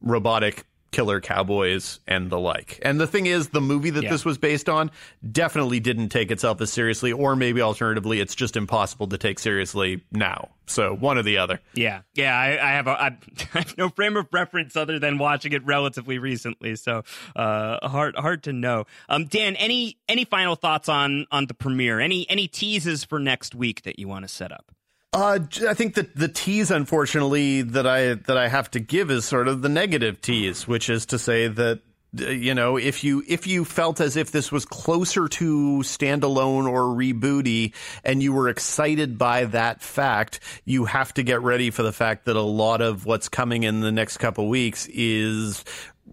robotic 0.00 0.64
killer 0.92 1.20
cowboys 1.20 2.00
and 2.08 2.30
the 2.30 2.38
like. 2.38 2.80
And 2.82 3.00
the 3.00 3.06
thing 3.06 3.26
is, 3.26 3.50
the 3.50 3.60
movie 3.60 3.90
that 3.90 4.02
Yeah. 4.02 4.10
this 4.10 4.24
was 4.24 4.38
based 4.38 4.68
on 4.68 4.90
definitely 5.30 5.78
didn't 5.78 6.08
take 6.08 6.32
itself 6.32 6.60
as 6.60 6.72
seriously, 6.72 7.12
or 7.12 7.36
maybe 7.36 7.62
alternatively, 7.62 8.18
it's 8.18 8.34
just 8.34 8.56
impossible 8.56 9.06
to 9.06 9.16
take 9.16 9.38
seriously 9.38 10.02
now. 10.10 10.48
So 10.66 10.92
one 10.96 11.16
or 11.16 11.22
the 11.22 11.38
other. 11.38 11.60
Yeah, 11.74 12.00
yeah. 12.14 12.36
I, 12.36 12.46
I 12.54 12.72
have 12.72 12.88
a, 12.88 12.90
I, 12.90 13.06
I 13.54 13.58
have 13.58 13.78
no 13.78 13.88
frame 13.88 14.16
of 14.16 14.26
reference 14.32 14.74
other 14.74 14.98
than 14.98 15.18
watching 15.18 15.52
it 15.52 15.64
relatively 15.64 16.18
recently, 16.18 16.74
so 16.74 17.04
uh, 17.36 17.86
hard 17.88 18.16
hard 18.16 18.42
to 18.44 18.52
know. 18.52 18.86
Um, 19.08 19.26
Dan, 19.26 19.54
any 19.56 19.96
any 20.08 20.24
final 20.24 20.56
thoughts 20.56 20.88
on 20.88 21.26
on 21.30 21.46
the 21.46 21.54
premiere? 21.54 22.00
Any 22.00 22.28
any 22.28 22.48
teases 22.48 23.04
for 23.04 23.20
next 23.20 23.54
week 23.54 23.82
that 23.82 24.00
you 24.00 24.08
want 24.08 24.24
to 24.24 24.28
set 24.28 24.50
up? 24.50 24.72
Uh, 25.12 25.40
I 25.68 25.74
think 25.74 25.94
that 25.94 26.14
the 26.14 26.28
tease, 26.28 26.70
unfortunately, 26.70 27.62
that 27.62 27.86
I 27.86 28.14
that 28.14 28.36
I 28.38 28.46
have 28.46 28.70
to 28.72 28.80
give 28.80 29.10
is 29.10 29.24
sort 29.24 29.48
of 29.48 29.60
the 29.60 29.68
negative 29.68 30.20
tease, 30.20 30.68
which 30.68 30.88
is 30.88 31.06
to 31.06 31.18
say 31.18 31.48
that 31.48 31.80
uh, 32.16 32.28
you 32.28 32.54
know 32.54 32.76
if 32.76 33.02
you 33.02 33.24
if 33.26 33.44
you 33.44 33.64
felt 33.64 34.00
as 34.00 34.16
if 34.16 34.30
this 34.30 34.52
was 34.52 34.64
closer 34.64 35.26
to 35.26 35.78
standalone 35.78 36.70
or 36.70 36.82
rebooty, 36.94 37.74
and 38.04 38.22
you 38.22 38.32
were 38.32 38.48
excited 38.48 39.18
by 39.18 39.46
that 39.46 39.82
fact, 39.82 40.38
you 40.64 40.84
have 40.84 41.12
to 41.14 41.24
get 41.24 41.42
ready 41.42 41.70
for 41.70 41.82
the 41.82 41.92
fact 41.92 42.26
that 42.26 42.36
a 42.36 42.40
lot 42.40 42.80
of 42.80 43.04
what's 43.04 43.28
coming 43.28 43.64
in 43.64 43.80
the 43.80 43.92
next 43.92 44.18
couple 44.18 44.48
weeks 44.48 44.86
is 44.92 45.64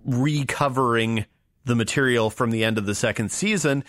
recovering 0.06 1.24
the 1.66 1.76
material 1.76 2.32
from 2.32 2.50
the 2.50 2.64
end 2.64 2.80
of 2.80 2.88
the 2.88 2.96
second 2.96 3.32
season. 3.32 3.84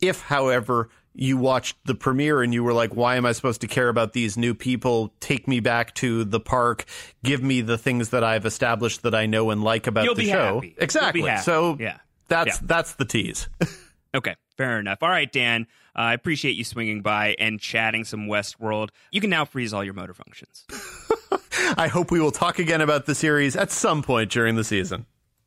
If, 0.00 0.22
however, 0.22 0.88
you 1.14 1.36
watched 1.36 1.76
the 1.84 1.94
premiere 1.94 2.42
and 2.42 2.52
you 2.52 2.64
were 2.64 2.72
like, 2.72 2.94
why 2.94 3.16
am 3.16 3.24
I 3.24 3.32
supposed 3.32 3.60
to 3.60 3.66
care 3.68 3.88
about 3.88 4.12
these 4.12 4.36
new 4.36 4.52
people? 4.54 5.12
Take 5.20 5.46
me 5.46 5.60
back 5.60 5.94
to 5.96 6.24
the 6.24 6.40
park. 6.40 6.84
Give 7.22 7.42
me 7.42 7.60
the 7.60 7.78
things 7.78 8.10
that 8.10 8.24
I've 8.24 8.44
established 8.46 9.02
that 9.02 9.14
I 9.14 9.26
know 9.26 9.50
and 9.50 9.62
like 9.62 9.86
about 9.86 10.04
You'll 10.04 10.14
the 10.16 10.26
show. 10.26 10.54
happy. 10.54 10.66
You'll 10.68 10.76
be 10.76 10.82
Exactly. 10.82 11.36
So 11.38 11.76
Yeah. 11.78 11.98
that's 12.28 12.56
Yeah. 12.60 12.66
that's 12.66 12.94
the 12.94 13.04
tease. 13.04 13.48
Okay, 14.16 14.36
fair 14.56 14.78
enough. 14.78 14.98
All 15.02 15.08
right, 15.08 15.30
Dan. 15.32 15.66
Uh, 15.96 16.02
I 16.02 16.14
appreciate 16.14 16.52
you 16.52 16.62
swinging 16.62 17.02
by 17.02 17.34
and 17.40 17.58
chatting 17.58 18.04
some 18.04 18.28
Westworld. 18.28 18.90
You 19.10 19.20
can 19.20 19.28
now 19.28 19.44
freeze 19.44 19.74
all 19.74 19.82
your 19.82 19.92
motor 19.94 20.14
functions. 20.14 20.64
I 21.76 21.88
hope 21.88 22.12
we 22.12 22.20
will 22.20 22.30
talk 22.30 22.60
again 22.60 22.80
about 22.80 23.06
the 23.06 23.16
series 23.16 23.56
at 23.56 23.72
some 23.72 24.02
point 24.04 24.30
during 24.30 24.54
the 24.54 24.62
season. 24.62 25.06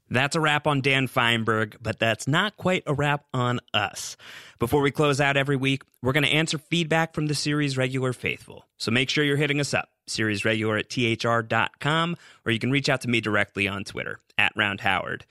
That's 0.09 0.35
a 0.35 0.39
wrap 0.39 0.67
on 0.67 0.81
Dan 0.81 1.07
Fienberg, 1.07 1.75
but 1.81 1.99
that's 1.99 2.27
not 2.27 2.57
quite 2.57 2.83
a 2.87 2.93
wrap 2.93 3.25
on 3.33 3.59
us. 3.73 4.15
Before 4.59 4.81
we 4.81 4.91
close 4.91 5.19
out 5.19 5.37
every 5.37 5.55
week, 5.55 5.83
we're 6.01 6.13
going 6.13 6.23
to 6.23 6.29
answer 6.29 6.57
feedback 6.57 7.13
from 7.13 7.27
the 7.27 7.35
series 7.35 7.77
regular 7.77 8.13
faithful. 8.13 8.65
So 8.77 8.91
make 8.91 9.09
sure 9.09 9.23
you're 9.23 9.37
hitting 9.37 9.59
us 9.59 9.73
up 9.73 9.89
series 10.07 10.45
at 10.45 10.89
thr.com, 10.89 12.15
or 12.45 12.51
you 12.51 12.59
can 12.59 12.71
reach 12.71 12.89
out 12.89 13.01
to 13.01 13.09
me 13.09 13.21
directly 13.21 13.67
on 13.67 13.83
Twitter 13.83 14.19
at 14.37 14.53
Round 14.55 14.81
Howard. 14.81 15.25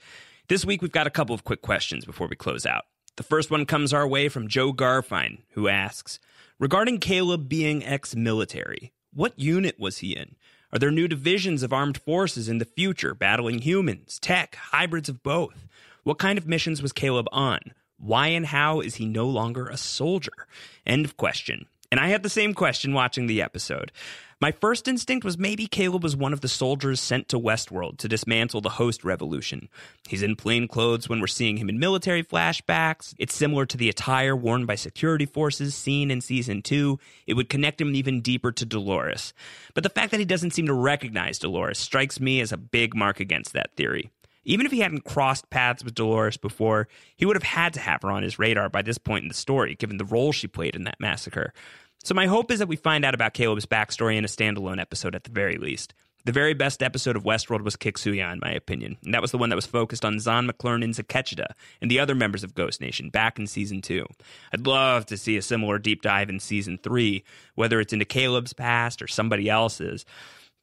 This 0.47 0.63
week, 0.63 0.81
we've 0.81 0.91
got 0.91 1.07
a 1.07 1.11
couple 1.11 1.35
of 1.35 1.43
quick 1.43 1.61
questions 1.61 2.05
before 2.05 2.27
we 2.27 2.35
close 2.35 2.65
out. 2.65 2.85
The 3.17 3.23
first 3.23 3.49
one 3.49 3.65
comes 3.65 3.93
our 3.93 4.07
way 4.07 4.29
from 4.29 4.47
Joe 4.47 4.71
Garfine, 4.71 5.39
who 5.51 5.67
asks 5.67 6.19
Regarding 6.59 6.99
Caleb 6.99 7.49
being 7.49 7.83
ex 7.83 8.15
military, 8.15 8.93
what 9.13 9.37
unit 9.39 9.79
was 9.79 9.99
he 9.99 10.15
in? 10.15 10.35
Are 10.73 10.79
there 10.79 10.91
new 10.91 11.07
divisions 11.07 11.63
of 11.63 11.71
armed 11.71 11.97
forces 11.97 12.49
in 12.49 12.57
the 12.57 12.65
future 12.65 13.13
battling 13.13 13.59
humans, 13.59 14.19
tech, 14.19 14.55
hybrids 14.55 15.07
of 15.07 15.23
both? 15.23 15.65
What 16.03 16.19
kind 16.19 16.37
of 16.37 16.45
missions 16.45 16.81
was 16.81 16.91
Caleb 16.91 17.27
on? 17.31 17.59
Why 17.97 18.27
and 18.27 18.45
how 18.47 18.81
is 18.81 18.95
he 18.95 19.05
no 19.05 19.27
longer 19.27 19.67
a 19.67 19.77
soldier? 19.77 20.45
End 20.85 21.05
of 21.05 21.15
question. 21.15 21.67
And 21.91 21.99
I 21.99 22.09
had 22.09 22.23
the 22.23 22.29
same 22.29 22.53
question 22.53 22.93
watching 22.93 23.27
the 23.27 23.41
episode. 23.41 23.91
My 24.39 24.51
first 24.51 24.87
instinct 24.87 25.25
was 25.25 25.37
maybe 25.37 25.65
Caleb 25.65 26.03
was 26.03 26.15
one 26.15 26.31
of 26.31 26.41
the 26.41 26.47
soldiers 26.47 26.99
sent 26.99 27.27
to 27.29 27.39
Westworld 27.39 27.97
to 27.97 28.07
dismantle 28.07 28.61
the 28.61 28.69
host 28.69 29.03
revolution. 29.03 29.67
He's 30.07 30.21
in 30.21 30.35
plain 30.35 30.67
clothes 30.67 31.09
when 31.09 31.19
we're 31.19 31.25
seeing 31.25 31.57
him 31.57 31.69
in 31.69 31.79
military 31.79 32.23
flashbacks. 32.23 33.15
It's 33.17 33.33
similar 33.33 33.65
to 33.65 33.77
the 33.77 33.89
attire 33.89 34.35
worn 34.35 34.67
by 34.67 34.75
security 34.75 35.25
forces 35.25 35.73
seen 35.73 36.11
in 36.11 36.21
season 36.21 36.61
two. 36.61 36.99
It 37.25 37.33
would 37.33 37.49
connect 37.49 37.81
him 37.81 37.95
even 37.95 38.21
deeper 38.21 38.51
to 38.51 38.65
Dolores. 38.65 39.33
But 39.73 39.83
the 39.83 39.89
fact 39.89 40.11
that 40.11 40.19
he 40.19 40.25
doesn't 40.25 40.51
seem 40.51 40.67
to 40.67 40.73
recognize 40.73 41.39
Dolores 41.39 41.79
strikes 41.79 42.19
me 42.19 42.39
as 42.39 42.51
a 42.51 42.57
big 42.57 42.95
mark 42.95 43.19
against 43.19 43.53
that 43.53 43.75
theory. 43.75 44.11
Even 44.47 44.65
if 44.65 44.71
he 44.71 44.79
hadn't 44.79 45.03
crossed 45.03 45.49
paths 45.49 45.83
with 45.83 45.93
Dolores 45.93 46.37
before, 46.37 46.87
he 47.17 47.25
would 47.25 47.35
have 47.35 47.43
had 47.43 47.73
to 47.73 47.81
have 47.81 48.01
her 48.01 48.09
on 48.09 48.23
his 48.23 48.39
radar 48.39 48.69
by 48.69 48.81
this 48.81 48.97
point 48.97 49.23
in 49.23 49.27
the 49.27 49.33
story, 49.33 49.75
given 49.75 49.97
the 49.97 50.05
role 50.05 50.31
she 50.31 50.47
played 50.47 50.73
in 50.73 50.85
that 50.85 51.01
massacre. 51.01 51.53
So 52.01 52.15
my 52.15 52.27
hope 52.27 52.49
is 52.49 52.59
that 52.59 52.69
we 52.69 52.77
find 52.77 53.03
out 53.03 53.13
about 53.13 53.33
Caleb's 53.33 53.65
backstory 53.65 54.15
in 54.15 54.23
a 54.23 54.29
standalone 54.29 54.79
episode 54.79 55.15
at 55.15 55.25
the 55.25 55.31
very 55.31 55.57
least. 55.57 55.93
The 56.23 56.31
very 56.31 56.53
best 56.53 56.81
episode 56.81 57.17
of 57.17 57.23
Westworld 57.23 57.63
was 57.63 57.75
Kiksuya, 57.75 58.31
in 58.31 58.39
my 58.41 58.51
opinion, 58.51 58.97
and 59.03 59.13
that 59.13 59.21
was 59.21 59.31
the 59.31 59.37
one 59.37 59.49
that 59.49 59.55
was 59.55 59.65
focused 59.65 60.05
on 60.05 60.19
Zahn 60.19 60.47
McClarnon's 60.47 60.99
Akecheta 60.99 61.47
and 61.81 61.91
the 61.91 61.99
other 61.99 62.15
members 62.15 62.43
of 62.43 62.55
Ghost 62.55 62.79
Nation 62.79 63.09
back 63.09 63.37
in 63.37 63.47
season 63.47 63.81
two. 63.81 64.05
I'd 64.53 64.65
love 64.65 65.05
to 65.07 65.17
see 65.17 65.35
a 65.35 65.41
similar 65.41 65.77
deep 65.77 66.01
dive 66.01 66.29
in 66.29 66.39
season 66.39 66.79
three, 66.81 67.25
whether 67.55 67.81
it's 67.81 67.93
into 67.93 68.05
Caleb's 68.05 68.53
past 68.53 69.01
or 69.01 69.07
somebody 69.07 69.49
else's. 69.49 70.05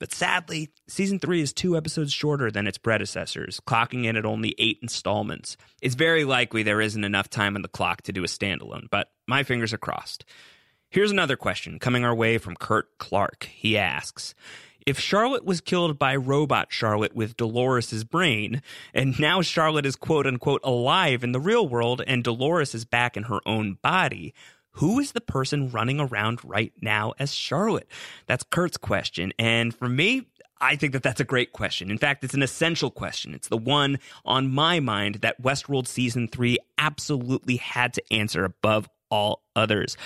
But 0.04 0.12
sadly, 0.12 0.68
season 0.86 1.18
three 1.18 1.40
is 1.40 1.54
two 1.54 1.78
episodes 1.78 2.12
shorter 2.12 2.50
than 2.50 2.66
its 2.66 2.76
predecessors, 2.76 3.58
clocking 3.66 4.04
in 4.04 4.18
at 4.18 4.26
only 4.26 4.54
eight 4.58 4.78
installments. 4.82 5.56
It's 5.80 5.94
very 5.94 6.26
likely 6.26 6.62
there 6.62 6.82
isn't 6.82 7.04
enough 7.04 7.30
time 7.30 7.56
on 7.56 7.62
the 7.62 7.68
clock 7.68 8.02
to 8.02 8.12
do 8.12 8.22
a 8.22 8.26
standalone, 8.26 8.90
but 8.90 9.12
my 9.26 9.44
fingers 9.44 9.72
are 9.72 9.78
crossed. 9.78 10.26
Here's 10.90 11.10
another 11.10 11.38
question 11.38 11.78
coming 11.78 12.04
our 12.04 12.14
way 12.14 12.36
from 12.36 12.54
Kurt 12.54 12.98
Clark. 12.98 13.44
He 13.44 13.78
asks 13.78 14.34
If 14.84 15.00
Charlotte 15.00 15.46
was 15.46 15.62
killed 15.62 15.98
by 15.98 16.16
robot 16.16 16.66
Charlotte 16.68 17.16
with 17.16 17.38
Dolores' 17.38 18.04
brain, 18.04 18.60
and 18.92 19.18
now 19.18 19.40
Charlotte 19.40 19.86
is 19.86 19.96
quote 19.96 20.26
unquote 20.26 20.60
alive 20.64 21.24
in 21.24 21.32
the 21.32 21.40
real 21.40 21.66
world 21.66 22.02
and 22.06 22.22
Dolores 22.22 22.74
is 22.74 22.84
back 22.84 23.16
in 23.16 23.22
her 23.22 23.40
own 23.46 23.78
body, 23.80 24.34
who 24.74 25.00
is 25.00 25.12
the 25.12 25.20
person 25.20 25.70
running 25.70 26.00
around 26.00 26.44
right 26.44 26.72
now 26.80 27.14
as 27.18 27.32
Charlotte? 27.32 27.88
That's 28.26 28.44
Kurt's 28.44 28.76
question. 28.76 29.32
And 29.38 29.74
for 29.74 29.88
me, 29.88 30.26
I 30.60 30.76
think 30.76 30.92
that 30.92 31.02
that's 31.02 31.20
a 31.20 31.24
great 31.24 31.52
question. 31.52 31.90
In 31.90 31.98
fact, 31.98 32.24
it's 32.24 32.34
an 32.34 32.42
essential 32.42 32.90
question. 32.90 33.34
It's 33.34 33.48
the 33.48 33.56
one 33.56 33.98
on 34.24 34.50
my 34.50 34.80
mind 34.80 35.16
that 35.16 35.42
Westworld 35.42 35.86
season 35.86 36.28
three 36.28 36.58
absolutely 36.78 37.56
had 37.56 37.92
to 37.94 38.12
answer 38.12 38.44
above 38.44 38.88
all 39.10 39.42
others. 39.54 39.96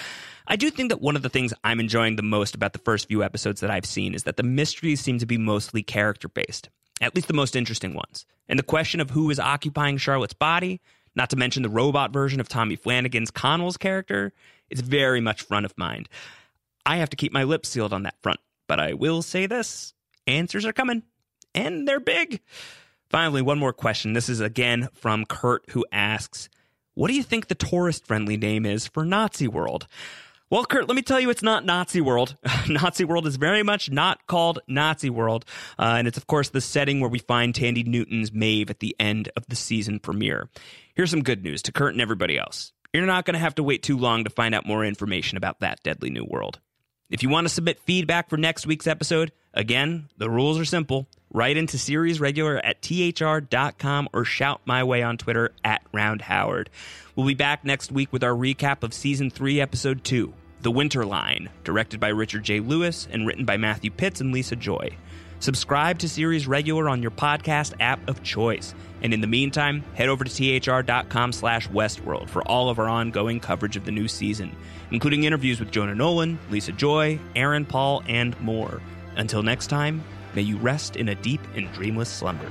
I 0.47 0.57
do 0.57 0.71
think 0.71 0.91
that 0.91 1.01
one 1.01 1.17
of 1.17 1.23
the 1.23 1.29
things 1.29 1.55
I'm 1.65 1.81
enjoying 1.81 2.17
the 2.17 2.23
most 2.23 2.55
about 2.55 2.73
the 2.73 2.79
first 2.81 3.09
few 3.09 3.23
episodes 3.23 3.61
that 3.61 3.71
I've 3.71 3.87
seen 3.87 4.15
is 4.15 4.25
that 4.25 4.37
the 4.37 4.43
mysteries 4.43 5.01
seem 5.01 5.19
to 5.19 5.27
be 5.27 5.39
mostly 5.39 5.83
character 5.83 6.29
based, 6.29 6.69
at 7.01 7.15
least 7.15 7.29
the 7.29 7.35
most 7.35 7.57
interesting 7.57 7.95
ones. 7.95 8.27
And 8.49 8.59
the 8.59 8.65
question 8.65 9.01
of 9.01 9.11
who 9.11 9.31
is 9.31 9.39
occupying 9.39 9.99
Charlotte's 9.99 10.35
body, 10.35 10.81
not 11.15 11.31
to 11.31 11.37
mention 11.37 11.63
the 11.63 11.69
robot 11.69 12.13
version 12.13 12.41
of 12.41 12.49
Tommy 12.49 12.77
Flanagan's 12.77 13.31
Connell's 13.31 13.77
character, 13.77 14.33
is 14.71 14.81
very 14.81 15.21
much 15.21 15.43
front 15.43 15.67
of 15.67 15.77
mind. 15.77 16.09
I 16.85 16.97
have 16.97 17.11
to 17.11 17.17
keep 17.17 17.33
my 17.33 17.45
lips 17.45 17.69
sealed 17.69 17.93
on 17.93 18.05
that 18.05 18.21
front, 18.23 18.41
but 18.67 18.81
I 18.81 18.95
will 18.95 19.23
say 19.23 19.47
this 19.47 19.95
answers 20.27 20.65
are 20.65 20.73
coming, 20.73 21.03
and 21.55 21.87
they're 21.87 22.01
big. 22.01 22.41
Finally, 23.11 23.43
one 23.43 23.59
more 23.59 23.73
question. 23.73 24.13
This 24.13 24.29
is 24.29 24.41
again 24.41 24.89
from 24.95 25.25
Kurt, 25.25 25.65
who 25.71 25.87
asks, 25.91 26.49
What 26.95 27.09
do 27.09 27.15
you 27.15 27.23
think 27.23 27.49
the 27.49 27.55
tourist 27.55 28.07
friendly 28.07 28.37
name 28.37 28.67
is 28.67 28.87
for 28.87 29.05
Nazi 29.05 29.49
World? 29.49 29.87
Well, 30.51 30.65
Kurt, 30.65 30.89
let 30.89 30.97
me 30.97 31.03
tell 31.03 31.21
you, 31.21 31.29
it's 31.29 31.43
not 31.43 31.67
Nazi 31.67 32.01
World. 32.01 32.37
Nazi 32.69 33.05
World 33.05 33.27
is 33.27 33.37
very 33.37 33.63
much 33.63 33.91
not 33.91 34.27
called 34.27 34.61
Nazi 34.67 35.11
World. 35.11 35.45
Uh, 35.79 35.97
and 35.99 36.09
it's, 36.09 36.17
of 36.17 36.27
course, 36.27 36.49
the 36.49 36.63
setting 36.63 37.01
where 37.01 37.11
we 37.11 37.19
find 37.19 37.53
Thandie 37.53 37.87
Newton's 37.87 38.33
Maeve 38.33 38.71
at 38.71 38.81
the 38.81 38.97
end 38.99 39.31
of 39.37 39.47
the 39.49 39.57
season 39.57 39.99
premiere. 39.99 40.49
Here's 40.95 41.11
some 41.11 41.23
good 41.23 41.45
news 41.45 41.61
to 41.63 41.73
Kurt 41.73 41.93
and 41.93 42.01
everybody 42.01 42.39
else. 42.39 42.73
You're 42.93 43.07
not 43.07 43.27
going 43.27 43.35
to 43.35 43.41
have 43.41 43.55
to 43.57 43.63
wait 43.63 43.83
too 43.83 43.99
long 43.99 44.25
to 44.25 44.31
find 44.31 44.55
out 44.55 44.67
more 44.67 44.85
information 44.85 45.37
about 45.37 45.61
that 45.61 45.83
deadly 45.83 46.11
new 46.11 46.25
world. 46.25 46.59
If 47.11 47.23
you 47.23 47.29
want 47.29 47.47
to 47.47 47.53
submit 47.53 47.79
feedback 47.81 48.29
for 48.29 48.37
next 48.37 48.67
week's 48.67 48.87
episode, 48.87 49.33
again, 49.55 50.09
the 50.17 50.31
rules 50.31 50.59
are 50.59 50.65
simple. 50.65 51.07
Write 51.31 51.59
into 51.59 51.77
series 51.79 52.21
regular 52.21 52.57
at 52.65 52.81
thr.com 52.83 54.09
or 54.13 54.25
shout 54.25 54.63
my 54.65 54.85
way 54.85 55.03
on 55.03 55.19
Twitter 55.19 55.53
at 55.63 55.83
Round 55.93 56.23
Howard. 56.23 56.71
We'll 57.15 57.27
be 57.27 57.35
back 57.35 57.65
next 57.65 57.93
week 57.93 58.13
with 58.13 58.25
our 58.25 58.33
recap 58.33 58.83
of 58.83 58.95
season 58.95 59.29
three, 59.31 59.61
episode 59.61 60.05
two, 60.05 60.33
The 60.63 60.71
Winter 60.71 61.05
Line, 61.05 61.51
directed 61.65 62.01
by 62.01 62.09
Richard 62.09 62.45
J. 62.45 62.61
Lewis 62.61 63.07
and 63.11 63.27
written 63.27 63.45
by 63.45 63.59
Matthew 63.59 63.91
Pitts 63.91 64.23
and 64.23 64.33
Lisa 64.33 64.57
Joy. 64.57 64.97
Subscribe 65.41 65.99
to 66.01 66.09
Series 66.09 66.49
Regular 66.49 66.89
on 66.89 67.01
your 67.01 67.13
podcast 67.13 67.75
app 67.81 68.07
of 68.09 68.23
choice. 68.23 68.75
And 69.03 69.15
in 69.15 69.21
the 69.21 69.29
meantime, 69.29 69.85
head 69.95 70.09
over 70.09 70.25
to 70.25 70.61
thr.com 70.61 71.33
slash 71.33 71.69
Westworld 71.69 72.29
for 72.29 72.43
all 72.43 72.69
of 72.71 72.79
our 72.79 72.89
ongoing 72.89 73.39
coverage 73.39 73.77
of 73.77 73.85
the 73.85 73.93
new 73.93 74.09
season, 74.09 74.55
including 74.91 75.25
interviews 75.25 75.61
with 75.61 75.71
Jonah 75.71 75.95
Nolan, 75.95 76.39
Lisa 76.51 76.73
Joy, 76.73 77.21
Aaron 77.37 77.65
Paul, 77.65 78.03
and 78.09 78.39
more. 78.41 78.83
Until 79.17 79.43
next 79.43 79.69
time, 79.69 80.03
may 80.35 80.43
you 80.43 80.57
rest 80.57 80.97
in 80.97 81.09
a 81.09 81.15
deep 81.15 81.41
and 81.55 81.73
dreamless 81.73 82.09
slumber. 82.09 82.51